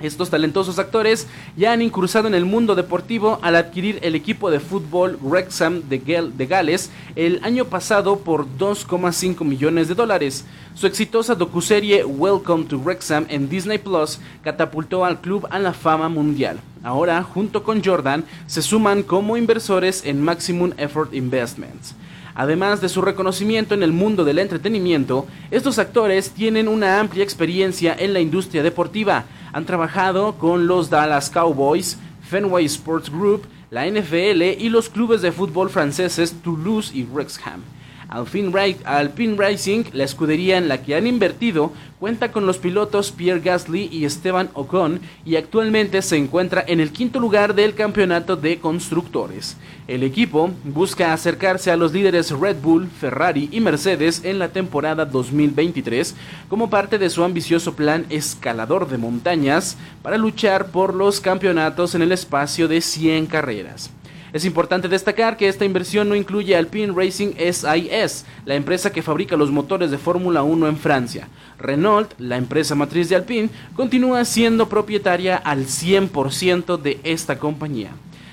[0.00, 4.58] Estos talentosos actores ya han incursado en el mundo deportivo al adquirir el equipo de
[4.58, 10.46] fútbol Wrexham de, Gales el año pasado por 2,5 millones de dólares.
[10.74, 16.08] Su exitosa docuserie Welcome to Wrexham en Disney Plus catapultó al club a la fama
[16.08, 16.60] mundial.
[16.82, 21.94] Ahora, junto con Jordan, se suman como inversores en Maximum Effort Investments.
[22.34, 27.94] Además de su reconocimiento en el mundo del entretenimiento, estos actores tienen una amplia experiencia
[27.98, 29.24] en la industria deportiva.
[29.52, 35.32] Han trabajado con los Dallas Cowboys, Fenway Sports Group, la NFL y los clubes de
[35.32, 37.62] fútbol franceses Toulouse y Wrexham.
[38.10, 43.88] Alpine Racing, la escudería en la que han invertido, cuenta con los pilotos Pierre Gasly
[43.92, 49.56] y Esteban Ocon y actualmente se encuentra en el quinto lugar del campeonato de constructores.
[49.86, 55.04] El equipo busca acercarse a los líderes Red Bull, Ferrari y Mercedes en la temporada
[55.04, 56.16] 2023
[56.48, 62.02] como parte de su ambicioso plan escalador de montañas para luchar por los campeonatos en
[62.02, 63.90] el espacio de 100 carreras.
[64.32, 69.36] Es importante destacar que esta inversión no incluye Alpine Racing SIS, la empresa que fabrica
[69.36, 71.28] los motores de Fórmula 1 en Francia.
[71.58, 77.90] Renault, la empresa matriz de Alpine, continúa siendo propietaria al 100% de esta compañía.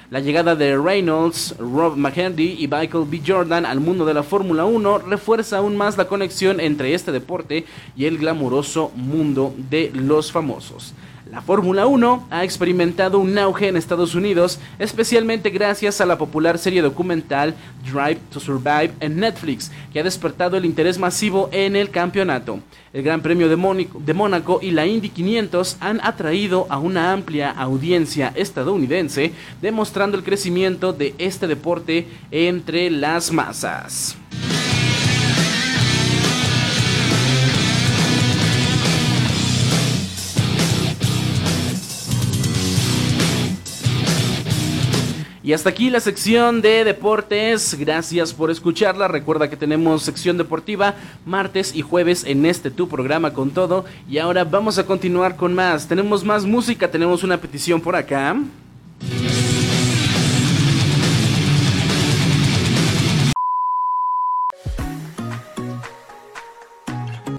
[0.09, 3.21] La llegada de Reynolds, Rob McHenry y Michael B.
[3.27, 7.65] Jordan al mundo de la Fórmula 1 refuerza aún más la conexión entre este deporte
[7.95, 10.93] y el glamuroso mundo de los famosos.
[11.31, 16.57] La Fórmula 1 ha experimentado un auge en Estados Unidos, especialmente gracias a la popular
[16.57, 17.53] serie documental
[17.83, 22.59] Drive to Survive en Netflix, que ha despertado el interés masivo en el campeonato.
[22.93, 28.31] El Gran Premio de, Mónaco y la Indy 500 han atraído a una amplia audiencia
[28.35, 34.17] estadounidense, demostrando el crecimiento de este deporte entre las masas.
[45.47, 47.75] Y hasta aquí la sección de deportes.
[47.79, 49.07] Gracias por escucharla.
[49.07, 50.95] Recuerda que tenemos sección deportiva
[51.25, 53.85] martes y jueves en este tu programa con todo.
[54.09, 55.87] Y ahora vamos a continuar con más.
[55.87, 58.35] Tenemos más música, tenemos una petición por acá.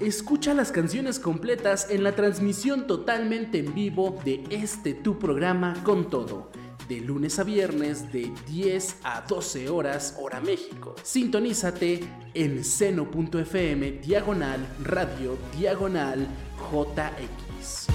[0.01, 6.09] Escucha las canciones completas en la transmisión totalmente en vivo de este tu programa con
[6.09, 6.49] todo
[6.89, 10.95] de lunes a viernes de 10 a 12 horas hora México.
[11.03, 11.99] Sintonízate
[12.33, 16.27] en seno.fm diagonal radio diagonal
[16.71, 17.85] JX.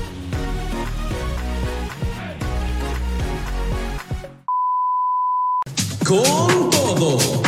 [6.07, 7.45] Con todo.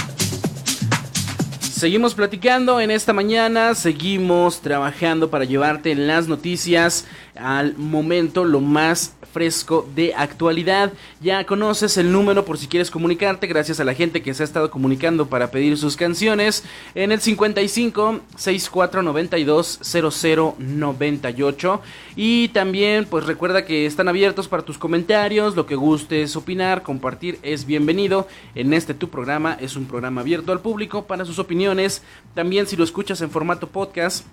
[1.61, 7.05] Seguimos platicando en esta mañana, seguimos trabajando para llevarte las noticias
[7.39, 10.95] al momento lo más fresco de actualidad.
[11.21, 14.45] Ya conoces el número por si quieres comunicarte, gracias a la gente que se ha
[14.45, 16.65] estado comunicando para pedir sus canciones
[16.95, 21.83] en el 55 64 92 00 98.
[22.17, 27.39] Y también, pues recuerda que están abiertos para tus comentarios, lo que gustes opinar, compartir
[27.43, 28.29] es bienvenido.
[28.55, 32.03] En este tu programa es un programa abierto al público para sus opiniones.
[32.35, 34.25] También si lo escuchas en formato podcast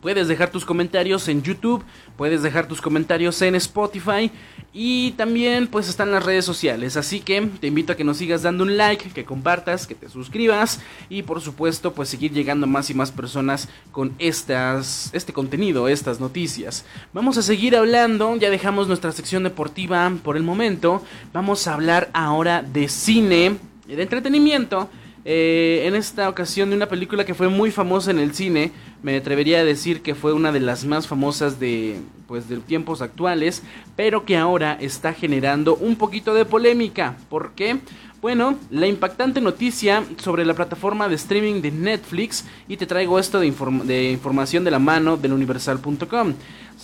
[0.00, 1.84] Puedes dejar tus comentarios en YouTube,
[2.16, 4.30] puedes dejar tus comentarios en Spotify
[4.72, 6.96] y también pues están las redes sociales.
[6.96, 10.08] Así que te invito a que nos sigas dando un like, que compartas, que te
[10.08, 15.88] suscribas y por supuesto pues seguir llegando más y más personas con estas, este contenido,
[15.88, 16.84] estas noticias.
[17.12, 21.02] Vamos a seguir hablando, ya dejamos nuestra sección deportiva por el momento.
[21.32, 24.90] Vamos a hablar ahora de cine, de entretenimiento
[25.26, 28.72] eh, en esta ocasión de una película que fue muy famosa en el cine.
[29.04, 33.02] Me atrevería a decir que fue una de las más famosas de, pues, de tiempos
[33.02, 33.62] actuales,
[33.96, 37.14] pero que ahora está generando un poquito de polémica.
[37.28, 37.80] ¿Por qué?
[38.22, 43.40] Bueno, la impactante noticia sobre la plataforma de streaming de Netflix y te traigo esto
[43.40, 43.52] de,
[43.84, 46.32] de información de la mano del universal.com.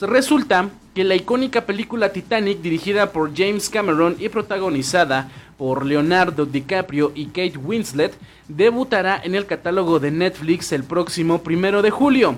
[0.00, 5.28] Resulta que la icónica película Titanic dirigida por James Cameron y protagonizada
[5.58, 8.14] por Leonardo DiCaprio y Kate Winslet
[8.48, 12.36] debutará en el catálogo de Netflix el próximo primero de julio.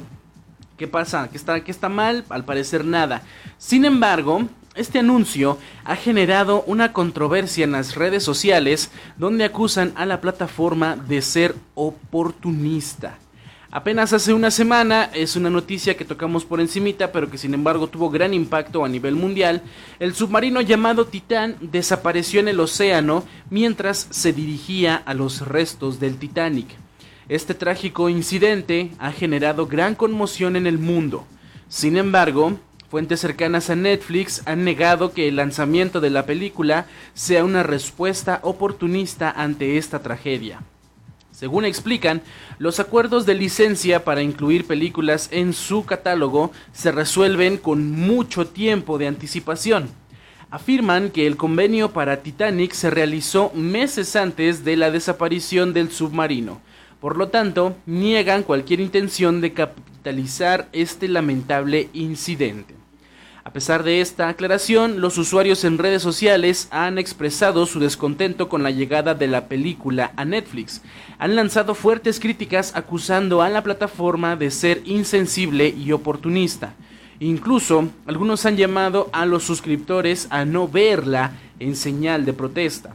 [0.77, 1.29] ¿Qué pasa?
[1.31, 2.25] ¿Qué está, qué está mal?
[2.29, 3.23] Al parecer nada.
[3.59, 10.07] Sin embargo, este anuncio ha generado una controversia en las redes sociales donde acusan a
[10.07, 13.19] la plataforma de ser oportunista.
[13.75, 17.87] Apenas hace una semana, es una noticia que tocamos por encimita, pero que sin embargo
[17.87, 19.63] tuvo gran impacto a nivel mundial,
[19.99, 26.19] el submarino llamado Titán desapareció en el océano mientras se dirigía a los restos del
[26.19, 26.69] Titanic.
[27.31, 31.27] Este trágico incidente ha generado gran conmoción en el mundo.
[31.69, 32.59] Sin embargo,
[32.91, 38.41] Fuentes cercanas a Netflix han negado que el lanzamiento de la película sea una respuesta
[38.43, 40.61] oportunista ante esta tragedia.
[41.43, 42.23] Según explican,
[42.61, 48.97] los acuerdos de licencia para incluir películas en su catálogo se resuelven con mucho tiempo
[48.97, 49.89] de anticipación.
[50.51, 56.61] Afirman que el convenio para Titanic se realizó meses antes de la desaparición del submarino.
[57.01, 62.82] Por lo tanto, niegan cualquier intención de capitalizar este lamentable incidente.
[63.45, 68.63] A pesar de esta aclaración, los usuarios en redes sociales han expresado su descontento con
[68.63, 70.81] la llegada de la película a Netflix.
[71.19, 76.75] Han lanzado fuertes críticas acusando a la plataforma de ser insensible y oportunista.
[77.19, 82.95] Incluso algunos han llamado a los suscriptores a no verla en señal de protesta.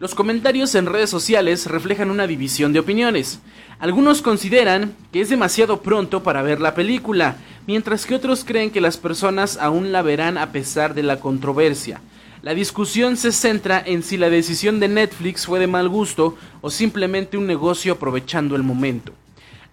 [0.00, 3.40] Los comentarios en redes sociales reflejan una división de opiniones.
[3.80, 8.80] Algunos consideran que es demasiado pronto para ver la película, mientras que otros creen que
[8.80, 12.00] las personas aún la verán a pesar de la controversia.
[12.42, 16.70] La discusión se centra en si la decisión de Netflix fue de mal gusto o
[16.70, 19.12] simplemente un negocio aprovechando el momento.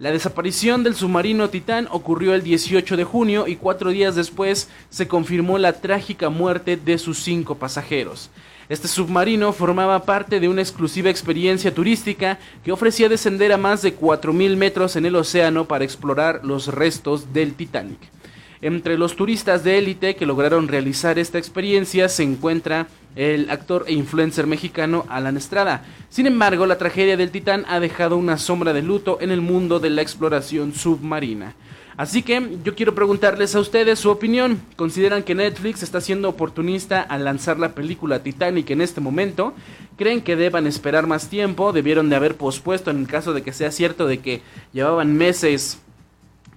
[0.00, 5.06] La desaparición del submarino Titán ocurrió el 18 de junio y cuatro días después se
[5.06, 8.28] confirmó la trágica muerte de sus cinco pasajeros.
[8.68, 13.96] Este submarino formaba parte de una exclusiva experiencia turística que ofrecía descender a más de
[13.96, 18.00] 4.000 metros en el océano para explorar los restos del Titanic.
[18.60, 23.92] Entre los turistas de élite que lograron realizar esta experiencia se encuentra el actor e
[23.92, 25.84] influencer mexicano Alan Estrada.
[26.08, 29.78] Sin embargo, la tragedia del Titán ha dejado una sombra de luto en el mundo
[29.78, 31.54] de la exploración submarina.
[31.96, 34.60] Así que yo quiero preguntarles a ustedes su opinión.
[34.76, 39.54] ¿Consideran que Netflix está siendo oportunista al lanzar la película Titanic en este momento?
[39.96, 41.72] ¿Creen que deban esperar más tiempo?
[41.72, 44.42] ¿Debieron de haber pospuesto en el caso de que sea cierto de que
[44.74, 45.80] llevaban meses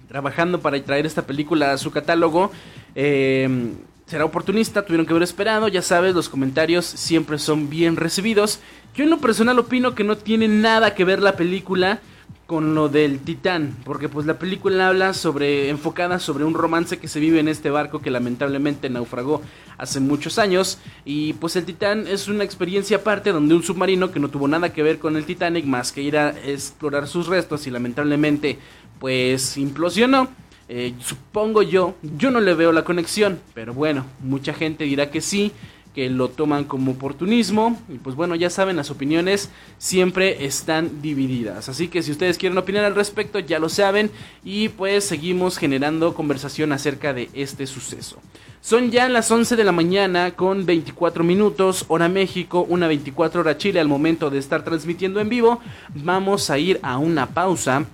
[0.08, 2.52] trabajando para traer esta película a su catálogo?
[2.94, 3.72] Eh,
[4.04, 8.60] será oportunista, tuvieron que haber esperado, ya sabes, los comentarios siempre son bien recibidos.
[8.94, 12.00] Yo en lo personal opino que no tiene nada que ver la película
[12.46, 17.06] con lo del Titán, porque pues la película habla sobre enfocada sobre un romance que
[17.06, 19.40] se vive en este barco que lamentablemente naufragó
[19.78, 24.18] hace muchos años y pues el Titán es una experiencia aparte donde un submarino que
[24.18, 27.68] no tuvo nada que ver con el Titanic más que ir a explorar sus restos
[27.68, 28.58] y lamentablemente
[28.98, 30.28] pues implosionó.
[30.72, 35.20] Eh, supongo yo, yo no le veo la conexión, pero bueno, mucha gente dirá que
[35.20, 35.50] sí,
[35.94, 37.80] que lo toman como oportunismo.
[37.88, 41.68] Y pues bueno, ya saben, las opiniones siempre están divididas.
[41.68, 44.10] Así que si ustedes quieren opinar al respecto, ya lo saben.
[44.44, 48.20] Y pues seguimos generando conversación acerca de este suceso.
[48.62, 53.56] Son ya las 11 de la mañana con 24 minutos, hora México, una 24 hora
[53.56, 55.60] Chile al momento de estar transmitiendo en vivo.
[55.94, 57.86] Vamos a ir a una pausa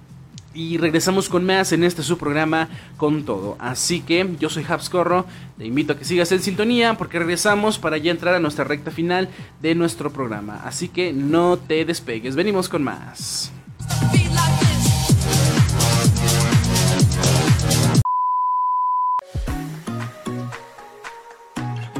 [0.57, 3.57] y regresamos con más en este su programa con todo.
[3.61, 5.27] Así que yo soy Habs Corro,
[5.59, 8.91] te invito a que sigas en sintonía porque regresamos para ya entrar a nuestra recta
[8.91, 9.29] final
[9.61, 10.63] de nuestro programa.
[10.65, 13.53] Así que no te despegues, venimos con más.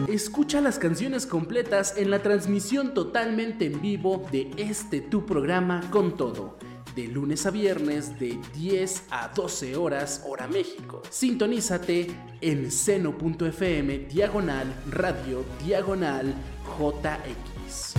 [0.09, 6.17] Escucha las canciones completas en la transmisión totalmente en vivo de este tu programa con
[6.17, 6.57] todo
[6.97, 11.03] de lunes a viernes de 10 a 12 horas hora México.
[11.11, 12.07] Sintonízate
[12.41, 16.35] en seno.fm diagonal radio diagonal
[16.79, 17.95] JX.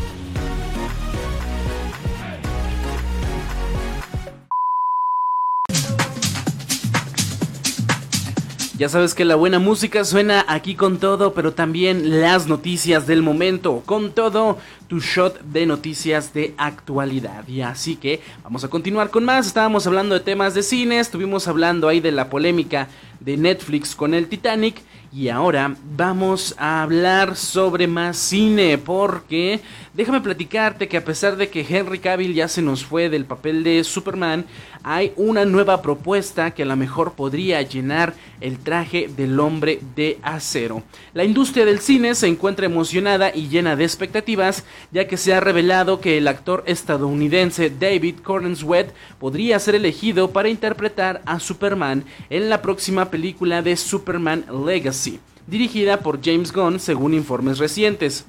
[8.78, 13.24] Ya sabes que la buena música suena aquí con todo, pero también las noticias del
[13.24, 17.48] momento, con todo tu shot de noticias de actualidad.
[17.48, 19.48] Y así que vamos a continuar con más.
[19.48, 22.88] Estábamos hablando de temas de cine, estuvimos hablando ahí de la polémica
[23.20, 24.82] de Netflix con el Titanic.
[25.12, 29.62] Y ahora vamos a hablar sobre más cine porque
[29.94, 33.64] déjame platicarte que a pesar de que Henry Cavill ya se nos fue del papel
[33.64, 34.46] de Superman,
[34.84, 40.20] hay una nueva propuesta que a lo mejor podría llenar el traje del hombre de
[40.24, 40.84] acero.
[41.14, 45.40] La industria del cine se encuentra emocionada y llena de expectativas ya que se ha
[45.40, 52.50] revelado que el actor estadounidense David Corenswet podría ser elegido para interpretar a Superman en
[52.50, 58.26] la próxima película de Superman Legacy, dirigida por James Gunn según informes recientes.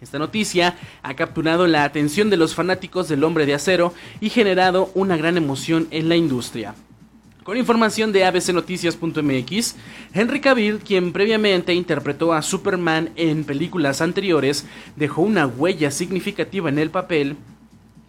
[0.00, 4.90] Esta noticia ha capturado la atención de los fanáticos del hombre de acero y generado
[4.94, 6.74] una gran emoción en la industria.
[7.48, 9.74] Con información de abcnoticias.mx,
[10.12, 16.78] Henry Cavill, quien previamente interpretó a Superman en películas anteriores, dejó una huella significativa en
[16.78, 17.38] el papel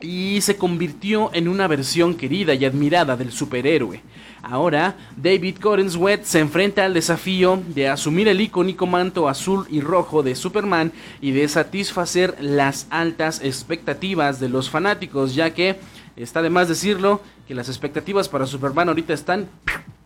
[0.01, 4.01] y se convirtió en una versión querida y admirada del superhéroe.
[4.41, 10.21] Ahora, David Corenswet se enfrenta al desafío de asumir el icónico manto azul y rojo
[10.21, 15.77] de Superman y de satisfacer las altas expectativas de los fanáticos, ya que
[16.23, 19.47] Está de más decirlo que las expectativas para Superman ahorita están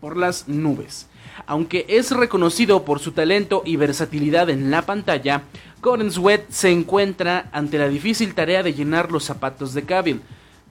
[0.00, 1.08] por las nubes.
[1.44, 5.42] Aunque es reconocido por su talento y versatilidad en la pantalla,
[6.10, 10.20] Sweat se encuentra ante la difícil tarea de llenar los zapatos de Cavill.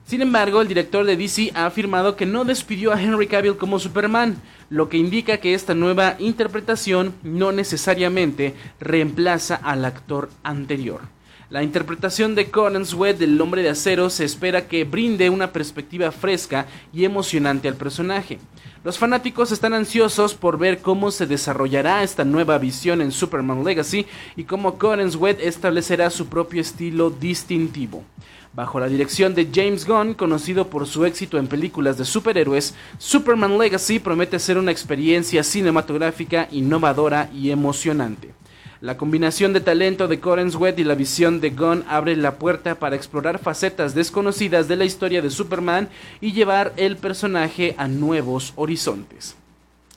[0.06, 3.78] Sin embargo, el director de DC ha afirmado que no despidió a Henry Cavill como
[3.78, 4.36] Superman,
[4.70, 11.13] lo que indica que esta nueva interpretación no necesariamente reemplaza al actor anterior.
[11.54, 16.10] La interpretación de Conan Sweat del hombre de acero se espera que brinde una perspectiva
[16.10, 18.40] fresca y emocionante al personaje.
[18.82, 24.04] Los fanáticos están ansiosos por ver cómo se desarrollará esta nueva visión en Superman Legacy
[24.34, 28.02] y cómo Conan Sweat establecerá su propio estilo distintivo.
[28.52, 33.56] Bajo la dirección de James Gunn, conocido por su éxito en películas de superhéroes, Superman
[33.58, 38.34] Legacy promete ser una experiencia cinematográfica innovadora y emocionante.
[38.84, 42.96] La combinación de talento de Corenswet y la visión de Gunn abre la puerta para
[42.96, 45.88] explorar facetas desconocidas de la historia de Superman
[46.20, 49.36] y llevar el personaje a nuevos horizontes.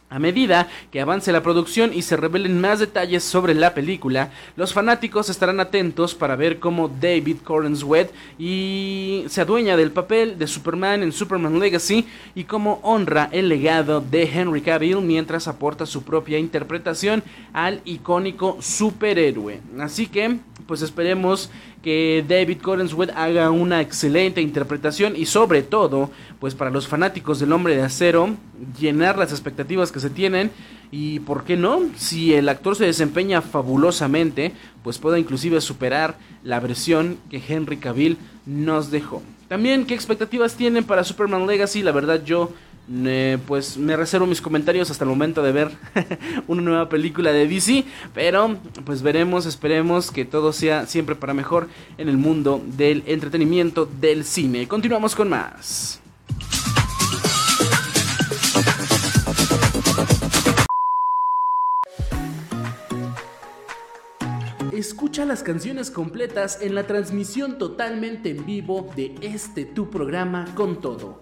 [0.09, 4.71] A medida que avance la producción y se revelen más detalles sobre la película, los
[4.71, 11.03] fanáticos estarán atentos para ver cómo David Corenswet y se adueña del papel de Superman
[11.03, 16.39] en Superman Legacy y cómo honra el legado de Henry Cavill mientras aporta su propia
[16.39, 19.59] interpretación al icónico superhéroe.
[19.77, 20.37] Así que,
[20.67, 21.49] pues esperemos
[21.88, 27.53] que David Corenswet haga una excelente interpretación y sobre todo, pues para los fanáticos del
[27.53, 28.35] hombre de acero,
[28.77, 30.51] llenar las expectativas que se tienen
[30.91, 34.51] y por qué no, si el actor se desempeña fabulosamente,
[34.83, 39.23] pues pueda inclusive superar la versión que Henry Cavill nos dejó.
[39.47, 41.83] También, ¿qué expectativas tienen para Superman Legacy?
[41.83, 42.51] La verdad yo
[43.45, 45.71] pues me reservo mis comentarios hasta el momento de ver
[46.47, 47.83] una nueva película de DC,
[48.13, 51.67] pero pues veremos, esperemos que todo sea siempre para mejor
[51.97, 54.67] en el mundo del entretenimiento del cine.
[54.67, 56.01] Continuamos con más.
[64.71, 70.79] Escucha las canciones completas en la transmisión totalmente en vivo de este tu programa con
[70.79, 71.21] todo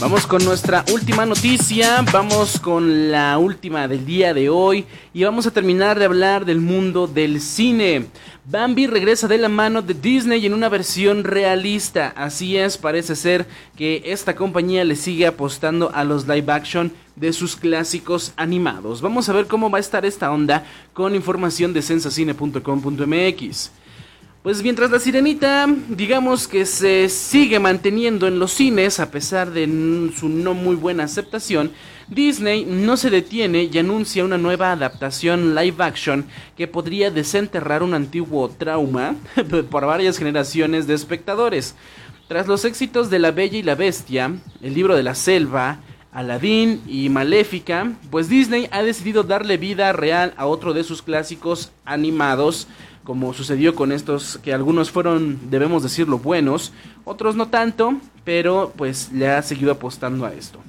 [0.00, 5.46] Vamos con nuestra última noticia, vamos con la última del día de hoy y vamos
[5.46, 8.06] a terminar de hablar del mundo del cine.
[8.46, 13.46] Bambi regresa de la mano de Disney en una versión realista, así es, parece ser
[13.76, 19.02] que esta compañía le sigue apostando a los live action de sus clásicos animados.
[19.02, 23.70] Vamos a ver cómo va a estar esta onda con información de sensacine.com.mx.
[24.42, 29.66] Pues mientras la sirenita, digamos que se sigue manteniendo en los cines a pesar de
[30.18, 31.72] su no muy buena aceptación,
[32.08, 36.24] Disney no se detiene y anuncia una nueva adaptación live action
[36.56, 39.14] que podría desenterrar un antiguo trauma
[39.70, 41.74] por varias generaciones de espectadores.
[42.26, 44.32] Tras los éxitos de La Bella y la Bestia,
[44.62, 45.80] El libro de la selva,
[46.12, 51.72] Aladdin y Maléfica, pues Disney ha decidido darle vida real a otro de sus clásicos
[51.84, 52.68] animados
[53.10, 56.72] como sucedió con estos que algunos fueron, debemos decirlo, buenos,
[57.04, 60.60] otros no tanto, pero pues le ha seguido apostando a esto.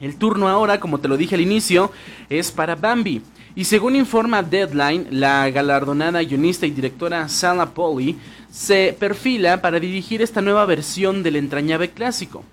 [0.00, 1.90] El turno ahora, como te lo dije al inicio,
[2.30, 3.20] es para Bambi.
[3.56, 8.16] Y según informa Deadline, la galardonada guionista y directora Sala Polly
[8.48, 12.44] se perfila para dirigir esta nueva versión del entrañable clásico.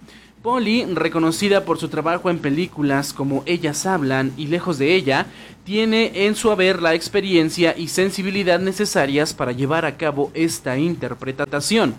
[0.43, 5.25] Polly, reconocida por su trabajo en películas como Ellas hablan y Lejos de ella,
[5.63, 11.95] tiene en su haber la experiencia y sensibilidad necesarias para llevar a cabo esta interpretación.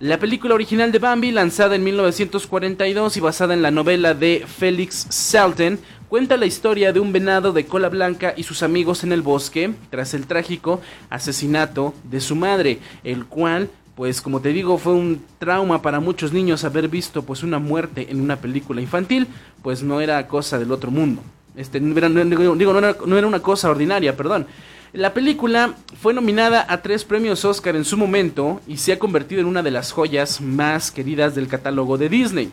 [0.00, 5.06] La película original de Bambi, lanzada en 1942 y basada en la novela de Felix
[5.10, 9.22] Salten, cuenta la historia de un venado de cola blanca y sus amigos en el
[9.22, 14.92] bosque tras el trágico asesinato de su madre, el cual pues como te digo fue
[14.92, 19.26] un trauma para muchos niños haber visto pues una muerte en una película infantil,
[19.60, 21.20] pues no era cosa del otro mundo.
[21.56, 24.46] Este, no era, digo, no era, no era una cosa ordinaria, perdón.
[24.92, 29.40] La película fue nominada a tres premios Oscar en su momento y se ha convertido
[29.40, 32.52] en una de las joyas más queridas del catálogo de Disney.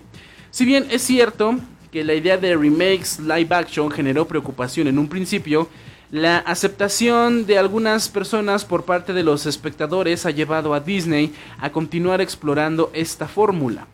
[0.50, 1.60] Si bien es cierto
[1.92, 5.70] que la idea de remakes live action generó preocupación en un principio,
[6.16, 11.74] la aceptación de algunas personas por parte de los espectadores ha llevado a Disney a
[11.74, 13.88] continuar explorando esta fórmula.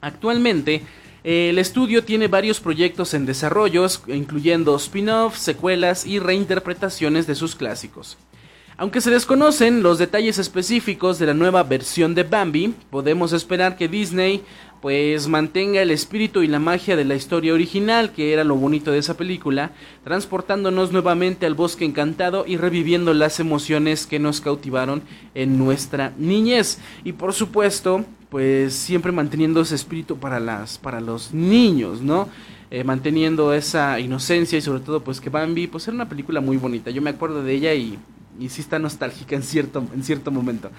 [0.00, 0.84] Actualmente,
[1.24, 8.16] el estudio tiene varios proyectos en desarrollo, incluyendo spin-offs, secuelas y reinterpretaciones de sus clásicos.
[8.80, 13.88] Aunque se desconocen los detalles específicos de la nueva versión de Bambi, podemos esperar que
[13.88, 14.44] Disney
[14.80, 18.92] pues mantenga el espíritu y la magia de la historia original, que era lo bonito
[18.92, 19.72] de esa película,
[20.04, 25.02] transportándonos nuevamente al bosque encantado y reviviendo las emociones que nos cautivaron
[25.34, 26.78] en nuestra niñez.
[27.02, 32.28] Y por supuesto, pues siempre manteniendo ese espíritu para las para los niños, ¿no?
[32.70, 36.58] Eh, manteniendo esa inocencia y sobre todo pues que Bambi pues era una película muy
[36.58, 36.92] bonita.
[36.92, 37.98] Yo me acuerdo de ella y
[38.38, 40.70] y sí está nostálgica en cierto, en cierto momento.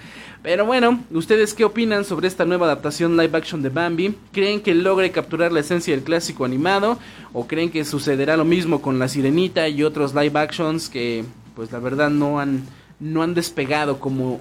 [0.42, 4.14] Pero bueno, ¿ustedes qué opinan sobre esta nueva adaptación live action de Bambi?
[4.32, 6.98] ¿Creen que logre capturar la esencia del clásico animado?
[7.32, 11.72] ¿O creen que sucederá lo mismo con La Sirenita y otros live actions que pues
[11.72, 12.64] la verdad no han,
[12.98, 14.40] no han despegado como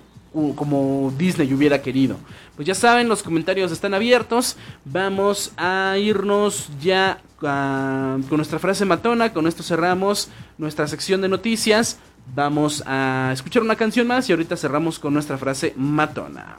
[0.56, 2.18] como Disney hubiera querido.
[2.56, 4.58] Pues ya saben, los comentarios están abiertos.
[4.86, 9.34] Vamos a irnos ya con nuestra frase matona.
[9.34, 11.98] Con esto cerramos nuestra sección de noticias.
[12.36, 16.58] Vamos a escuchar una canción más y ahorita cerramos con nuestra frase matona.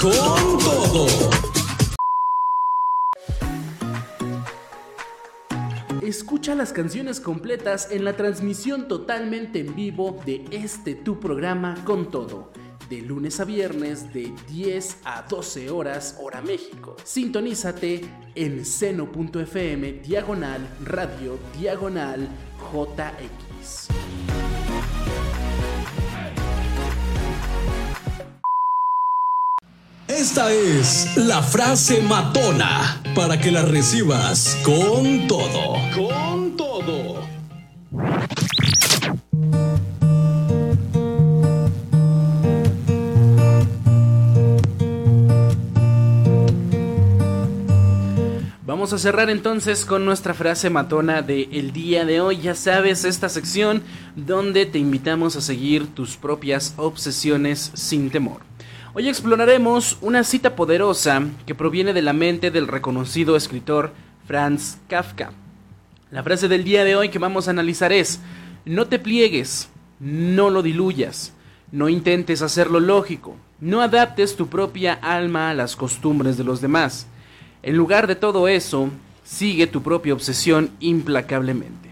[0.00, 1.06] Con todo.
[6.02, 12.10] Escucha las canciones completas en la transmisión totalmente en vivo de este tu programa con
[12.10, 12.50] todo
[12.90, 16.96] de lunes a viernes de 10 a 12 horas hora México.
[17.04, 18.00] Sintonízate
[18.34, 22.28] en seno.fm diagonal radio diagonal
[22.72, 23.88] JX.
[30.08, 35.76] Esta es la frase matona para que la recibas con todo.
[35.94, 37.20] Con todo.
[48.80, 52.38] Vamos a cerrar entonces con nuestra frase matona del el día de hoy.
[52.38, 53.82] Ya sabes, esta sección
[54.16, 58.40] donde te invitamos a seguir tus propias obsesiones sin temor.
[58.94, 63.92] Hoy exploraremos una cita poderosa que proviene de la mente del reconocido escritor
[64.26, 65.32] Franz Kafka.
[66.10, 68.20] La frase del día de hoy que vamos a analizar es,
[68.64, 69.68] No te pliegues,
[69.98, 71.34] no lo diluyas,
[71.70, 77.08] no intentes hacerlo lógico, no adaptes tu propia alma a las costumbres de los demás.
[77.62, 78.90] En lugar de todo eso,
[79.24, 81.90] sigue tu propia obsesión implacablemente.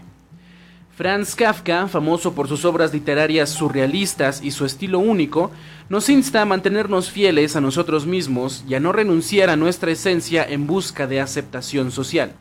[0.99, 5.49] Franz Kafka, famoso por sus obras literarias surrealistas y su estilo único,
[5.87, 10.43] nos insta a mantenernos fieles a nosotros mismos y a no renunciar a nuestra esencia
[10.43, 12.33] en busca de aceptación social.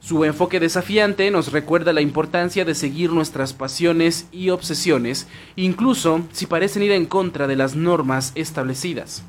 [0.00, 6.46] Su enfoque desafiante nos recuerda la importancia de seguir nuestras pasiones y obsesiones, incluso si
[6.46, 9.22] parecen ir en contra de las normas establecidas.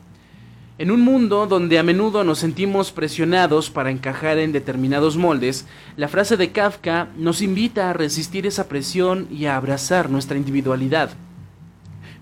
[0.81, 6.07] En un mundo donde a menudo nos sentimos presionados para encajar en determinados moldes, la
[6.07, 11.11] frase de Kafka nos invita a resistir esa presión y a abrazar nuestra individualidad.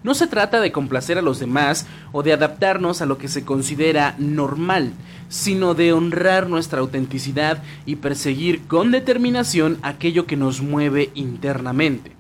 [0.03, 3.45] No se trata de complacer a los demás o de adaptarnos a lo que se
[3.45, 4.91] considera normal,
[5.30, 12.18] sino de honrar nuestra autenticidad y perseguir con determinación aquello que nos mueve internamente.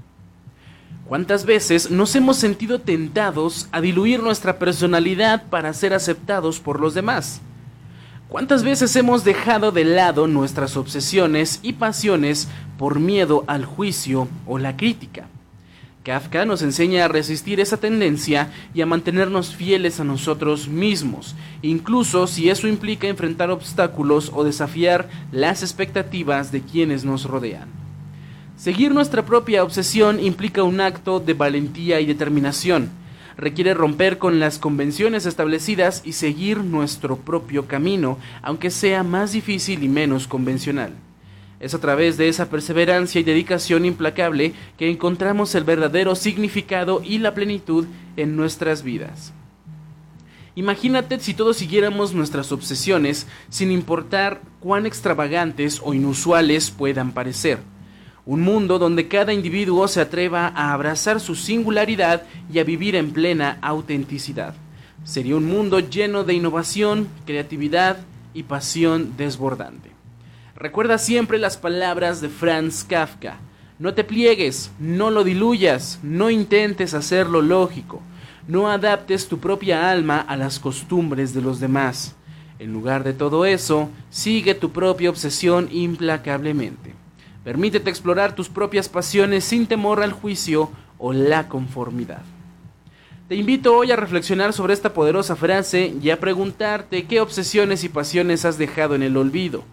[1.09, 6.93] ¿Cuántas veces nos hemos sentido tentados a diluir nuestra personalidad para ser aceptados por los
[6.93, 7.41] demás?
[8.27, 12.47] ¿Cuántas veces hemos dejado de lado nuestras obsesiones y pasiones
[12.77, 15.25] por miedo al juicio o la crítica?
[16.03, 22.27] Kafka nos enseña a resistir esa tendencia y a mantenernos fieles a nosotros mismos, incluso
[22.27, 27.88] si eso implica enfrentar obstáculos o desafiar las expectativas de quienes nos rodean.
[28.59, 32.89] Seguir nuestra propia obsesión implica un acto de valentía y determinación.
[33.37, 39.81] Requiere romper con las convenciones establecidas y seguir nuestro propio camino, aunque sea más difícil
[39.81, 40.91] y menos convencional.
[41.61, 47.19] Es a través de esa perseverancia y dedicación implacable que encontramos el verdadero significado y
[47.19, 47.85] la plenitud
[48.17, 49.31] en nuestras vidas.
[50.55, 57.59] Imagínate si todos siguiéramos nuestras obsesiones sin importar cuán extravagantes o inusuales puedan parecer
[58.29, 62.21] un mundo donde cada individuo se atreva a abrazar su singularidad
[62.53, 64.53] y a vivir en plena autenticidad.
[65.03, 67.97] Sería un mundo lleno de innovación, creatividad
[68.35, 69.89] y pasión desbordante.
[70.55, 73.39] Recuerda siempre las palabras de Franz Kafka.
[73.79, 77.99] No te pliegues, no lo diluyas, no intentes hacerlo lógico,
[78.47, 82.15] no adaptes tu propia alma a las costumbres de los demás.
[82.59, 86.93] En lugar de todo eso, sigue tu propia obsesión implacablemente.
[87.43, 92.21] Permítete explorar tus propias pasiones sin temor al juicio o la conformidad.
[93.29, 97.89] Te invito hoy a reflexionar sobre esta poderosa frase y a preguntarte qué obsesiones y
[97.89, 99.63] pasiones has dejado en el olvido,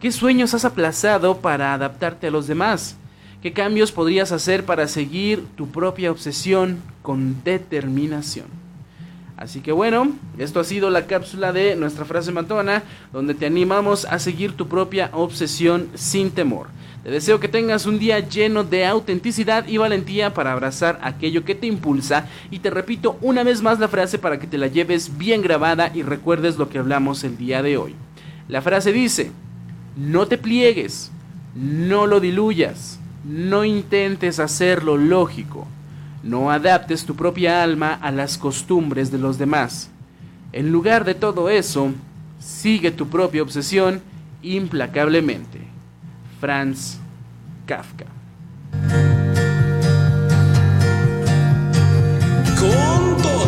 [0.00, 2.96] qué sueños has aplazado para adaptarte a los demás,
[3.42, 8.61] qué cambios podrías hacer para seguir tu propia obsesión con determinación.
[9.42, 14.04] Así que bueno, esto ha sido la cápsula de nuestra frase matona, donde te animamos
[14.04, 16.68] a seguir tu propia obsesión sin temor.
[17.02, 21.56] Te deseo que tengas un día lleno de autenticidad y valentía para abrazar aquello que
[21.56, 25.18] te impulsa y te repito una vez más la frase para que te la lleves
[25.18, 27.96] bien grabada y recuerdes lo que hablamos el día de hoy.
[28.46, 29.32] La frase dice,
[29.96, 31.10] no te pliegues,
[31.56, 35.66] no lo diluyas, no intentes hacerlo lógico,
[36.22, 39.90] no adaptes tu propia alma a las costumbres de los demás.
[40.52, 41.92] En lugar de todo eso,
[42.38, 44.02] sigue tu propia obsesión
[44.42, 45.60] implacablemente.
[46.40, 46.98] Franz
[47.66, 48.06] Kafka.
[52.58, 53.42] Con todo.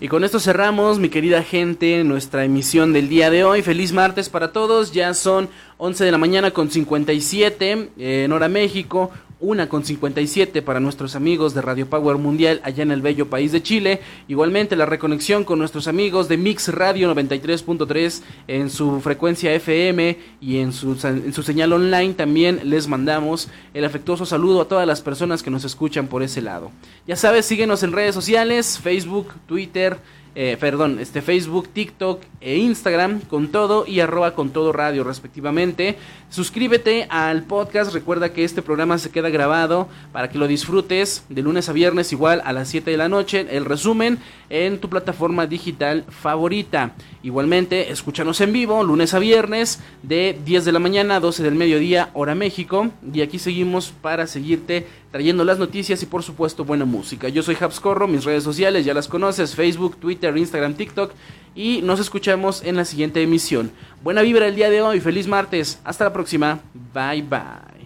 [0.00, 3.62] Y con esto cerramos, mi querida gente, nuestra emisión del día de hoy.
[3.62, 4.92] Feliz martes para todos.
[4.92, 5.48] Ya son
[5.78, 11.14] 11 de la mañana con 57 eh, en hora México, una con 57 para nuestros
[11.14, 14.00] amigos de Radio Power Mundial allá en el bello país de Chile.
[14.28, 20.58] Igualmente la reconexión con nuestros amigos de Mix Radio 93.3 en su frecuencia FM y
[20.58, 22.14] en su, en su señal online.
[22.14, 26.40] También les mandamos el afectuoso saludo a todas las personas que nos escuchan por ese
[26.40, 26.70] lado.
[27.06, 29.98] Ya sabes, síguenos en redes sociales, Facebook, Twitter,
[30.38, 35.96] eh, perdón, este Facebook, TikTok e Instagram con todo y arroba con todo radio respectivamente.
[36.28, 41.40] Suscríbete al podcast, recuerda que este programa se queda grabado para que lo disfrutes de
[41.40, 44.18] lunes a viernes igual a las 7 de la noche, el resumen
[44.50, 46.92] en tu plataforma digital favorita.
[47.22, 51.54] Igualmente, escúchanos en vivo lunes a viernes de 10 de la mañana a 12 del
[51.54, 52.90] mediodía, hora México.
[53.12, 57.28] Y aquí seguimos para seguirte trayendo las noticias y por supuesto buena música.
[57.28, 61.12] Yo soy Habscorro, mis redes sociales ya las conoces, Facebook, Twitter, Instagram, TikTok
[61.54, 63.70] y nos escuchamos en la siguiente emisión.
[64.02, 66.60] Buena vibra el día de hoy, feliz martes, hasta la próxima,
[66.94, 67.76] bye bye.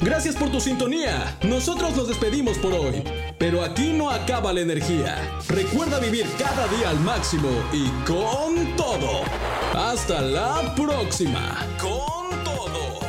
[0.00, 1.38] Gracias por tu sintonía.
[1.42, 3.02] Nosotros nos despedimos por hoy.
[3.38, 5.16] Pero aquí no acaba la energía.
[5.48, 9.22] Recuerda vivir cada día al máximo y con todo.
[9.74, 11.58] Hasta la próxima.
[11.80, 13.00] Con todo.